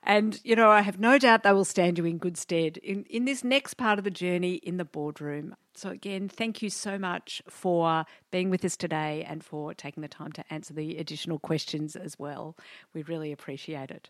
and 0.03 0.37
you 0.43 0.57
know, 0.57 0.69
I 0.69 0.81
have 0.81 0.99
no 0.99 1.17
doubt 1.17 1.43
they 1.43 1.53
will 1.53 1.63
stand 1.63 1.97
you 1.97 2.03
in 2.03 2.17
good 2.17 2.35
stead 2.35 2.75
in 2.77 3.05
in 3.05 3.23
this 3.23 3.41
next 3.41 3.75
part 3.75 3.99
of 3.99 4.03
the 4.03 4.11
journey 4.11 4.55
in 4.55 4.75
the 4.75 4.83
boardroom. 4.83 5.55
So 5.73 5.89
again, 5.89 6.27
thank 6.27 6.61
you 6.61 6.69
so 6.69 6.99
much 6.99 7.41
for 7.47 8.03
being 8.31 8.49
with 8.49 8.65
us 8.65 8.75
today 8.75 9.25
and 9.29 9.45
for 9.45 9.73
taking 9.73 10.01
the 10.01 10.09
time 10.09 10.33
to 10.33 10.43
answer 10.53 10.73
the 10.73 10.97
additional 10.97 11.39
questions 11.39 11.95
as 11.95 12.19
well. 12.19 12.57
We 12.93 13.03
really 13.03 13.31
appreciate 13.31 13.91
it. 13.91 14.09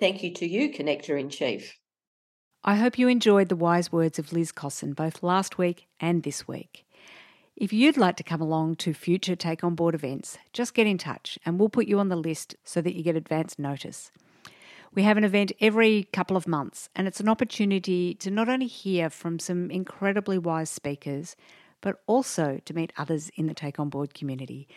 Thank 0.00 0.24
you 0.24 0.34
to 0.34 0.46
you, 0.48 0.72
Connector 0.72 1.20
in 1.20 1.30
Chief. 1.30 1.78
I 2.66 2.76
hope 2.76 2.98
you 2.98 3.08
enjoyed 3.08 3.50
the 3.50 3.56
wise 3.56 3.92
words 3.92 4.18
of 4.18 4.32
Liz 4.32 4.50
Cosson 4.50 4.94
both 4.94 5.22
last 5.22 5.58
week 5.58 5.86
and 6.00 6.22
this 6.22 6.48
week. 6.48 6.86
If 7.56 7.74
you'd 7.74 7.98
like 7.98 8.16
to 8.16 8.22
come 8.22 8.40
along 8.40 8.76
to 8.76 8.94
future 8.94 9.36
Take 9.36 9.62
On 9.62 9.74
Board 9.74 9.94
events, 9.94 10.38
just 10.54 10.72
get 10.72 10.86
in 10.86 10.96
touch 10.96 11.38
and 11.44 11.60
we'll 11.60 11.68
put 11.68 11.88
you 11.88 11.98
on 11.98 12.08
the 12.08 12.16
list 12.16 12.54
so 12.64 12.80
that 12.80 12.94
you 12.94 13.02
get 13.02 13.16
advance 13.16 13.58
notice. 13.58 14.10
We 14.94 15.02
have 15.02 15.18
an 15.18 15.24
event 15.24 15.52
every 15.60 16.04
couple 16.04 16.38
of 16.38 16.48
months, 16.48 16.88
and 16.96 17.06
it's 17.06 17.20
an 17.20 17.28
opportunity 17.28 18.14
to 18.14 18.30
not 18.30 18.48
only 18.48 18.66
hear 18.66 19.10
from 19.10 19.38
some 19.38 19.70
incredibly 19.70 20.38
wise 20.38 20.70
speakers, 20.70 21.36
but 21.82 22.00
also 22.06 22.62
to 22.64 22.72
meet 22.72 22.94
others 22.96 23.30
in 23.36 23.46
the 23.46 23.52
Take 23.52 23.78
On 23.78 23.90
Board 23.90 24.14
community. 24.14 24.68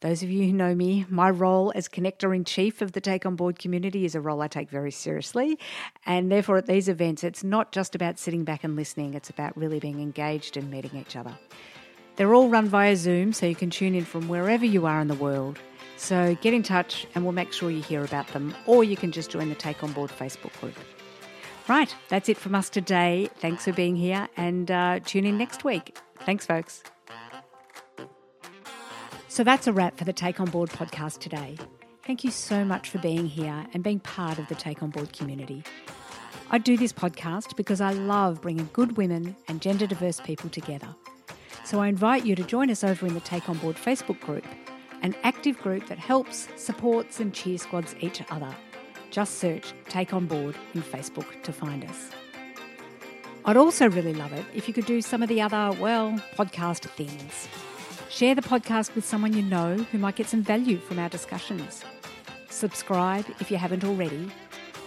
Those 0.00 0.22
of 0.22 0.30
you 0.30 0.44
who 0.44 0.52
know 0.52 0.74
me, 0.74 1.06
my 1.08 1.30
role 1.30 1.72
as 1.74 1.88
connector 1.88 2.36
in 2.36 2.44
chief 2.44 2.82
of 2.82 2.92
the 2.92 3.00
Take 3.00 3.24
On 3.24 3.34
Board 3.34 3.58
community 3.58 4.04
is 4.04 4.14
a 4.14 4.20
role 4.20 4.42
I 4.42 4.48
take 4.48 4.68
very 4.68 4.90
seriously. 4.90 5.58
And 6.04 6.30
therefore, 6.30 6.58
at 6.58 6.66
these 6.66 6.88
events, 6.88 7.24
it's 7.24 7.42
not 7.42 7.72
just 7.72 7.94
about 7.94 8.18
sitting 8.18 8.44
back 8.44 8.62
and 8.62 8.76
listening, 8.76 9.14
it's 9.14 9.30
about 9.30 9.56
really 9.56 9.80
being 9.80 10.00
engaged 10.00 10.58
and 10.58 10.70
meeting 10.70 10.96
each 10.96 11.16
other. 11.16 11.36
They're 12.16 12.34
all 12.34 12.48
run 12.48 12.68
via 12.68 12.94
Zoom, 12.96 13.32
so 13.32 13.46
you 13.46 13.54
can 13.54 13.70
tune 13.70 13.94
in 13.94 14.04
from 14.04 14.28
wherever 14.28 14.66
you 14.66 14.84
are 14.84 15.00
in 15.00 15.08
the 15.08 15.14
world. 15.14 15.58
So 15.96 16.36
get 16.42 16.52
in 16.52 16.62
touch 16.62 17.06
and 17.14 17.24
we'll 17.24 17.32
make 17.32 17.54
sure 17.54 17.70
you 17.70 17.82
hear 17.82 18.04
about 18.04 18.28
them, 18.28 18.54
or 18.66 18.84
you 18.84 18.96
can 18.96 19.12
just 19.12 19.30
join 19.30 19.48
the 19.48 19.54
Take 19.54 19.82
On 19.82 19.92
Board 19.92 20.10
Facebook 20.10 20.58
group. 20.60 20.76
Right, 21.68 21.94
that's 22.10 22.28
it 22.28 22.36
from 22.36 22.54
us 22.54 22.68
today. 22.68 23.30
Thanks 23.38 23.64
for 23.64 23.72
being 23.72 23.96
here 23.96 24.28
and 24.36 24.70
uh, 24.70 25.00
tune 25.04 25.24
in 25.24 25.38
next 25.38 25.64
week. 25.64 25.98
Thanks, 26.20 26.44
folks. 26.44 26.82
So 29.28 29.44
that's 29.44 29.66
a 29.66 29.72
wrap 29.72 29.98
for 29.98 30.04
the 30.04 30.12
Take 30.12 30.40
On 30.40 30.48
Board 30.48 30.70
podcast 30.70 31.18
today. 31.18 31.56
Thank 32.06 32.22
you 32.22 32.30
so 32.30 32.64
much 32.64 32.88
for 32.88 32.98
being 32.98 33.26
here 33.26 33.66
and 33.74 33.82
being 33.82 34.00
part 34.00 34.38
of 34.38 34.46
the 34.48 34.54
Take 34.54 34.82
On 34.82 34.90
Board 34.90 35.12
community. 35.12 35.64
I 36.50 36.58
do 36.58 36.76
this 36.76 36.92
podcast 36.92 37.56
because 37.56 37.80
I 37.80 37.92
love 37.92 38.40
bringing 38.40 38.70
good 38.72 38.96
women 38.96 39.34
and 39.48 39.60
gender 39.60 39.86
diverse 39.86 40.20
people 40.20 40.48
together. 40.48 40.94
So 41.64 41.80
I 41.80 41.88
invite 41.88 42.24
you 42.24 42.36
to 42.36 42.44
join 42.44 42.70
us 42.70 42.84
over 42.84 43.04
in 43.06 43.14
the 43.14 43.20
Take 43.20 43.48
On 43.48 43.58
Board 43.58 43.76
Facebook 43.76 44.20
group, 44.20 44.44
an 45.02 45.16
active 45.24 45.58
group 45.58 45.88
that 45.88 45.98
helps, 45.98 46.48
supports, 46.56 47.18
and 47.18 47.34
cheer 47.34 47.58
squads 47.58 47.96
each 48.00 48.22
other. 48.30 48.54
Just 49.10 49.38
search 49.38 49.74
Take 49.88 50.14
On 50.14 50.26
Board 50.26 50.54
in 50.74 50.82
Facebook 50.82 51.42
to 51.42 51.52
find 51.52 51.84
us. 51.84 52.10
I'd 53.44 53.56
also 53.56 53.90
really 53.90 54.14
love 54.14 54.32
it 54.32 54.44
if 54.54 54.68
you 54.68 54.74
could 54.74 54.86
do 54.86 55.02
some 55.02 55.22
of 55.22 55.28
the 55.28 55.40
other, 55.42 55.76
well, 55.80 56.12
podcast 56.36 56.88
things. 56.90 57.48
Share 58.16 58.34
the 58.34 58.40
podcast 58.40 58.94
with 58.94 59.04
someone 59.04 59.34
you 59.34 59.42
know 59.42 59.76
who 59.76 59.98
might 59.98 60.16
get 60.16 60.26
some 60.26 60.42
value 60.42 60.78
from 60.78 60.98
our 60.98 61.10
discussions. 61.10 61.84
Subscribe 62.48 63.26
if 63.40 63.50
you 63.50 63.58
haven't 63.58 63.84
already. 63.84 64.30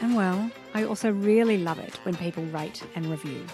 And 0.02 0.15
well, 0.15 0.50
I 0.74 0.86
also 0.86 1.12
really 1.12 1.60
love 1.60 1.78
it 1.78 1.94
when 2.02 2.15
people 2.15 2.44
rate 2.46 2.84
and 2.96 3.06
review. 3.06 3.46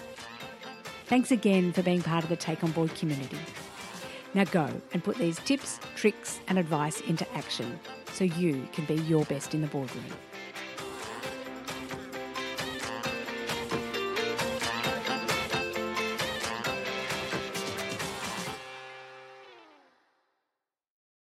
Thanks 1.08 1.30
again 1.30 1.74
for 1.74 1.82
being 1.82 2.00
part 2.00 2.24
of 2.24 2.30
the 2.30 2.36
Take 2.36 2.64
On 2.64 2.70
Board 2.70 2.94
community. 2.94 3.36
Now 4.32 4.44
go 4.44 4.66
and 4.94 5.04
put 5.04 5.18
these 5.18 5.38
tips, 5.40 5.78
tricks, 5.94 6.40
and 6.48 6.58
advice 6.58 7.02
into 7.02 7.30
action 7.34 7.78
so 8.14 8.24
you 8.24 8.66
can 8.72 8.86
be 8.86 8.94
your 9.02 9.26
best 9.26 9.52
in 9.52 9.60
the 9.60 9.66
boardroom. 9.66 10.06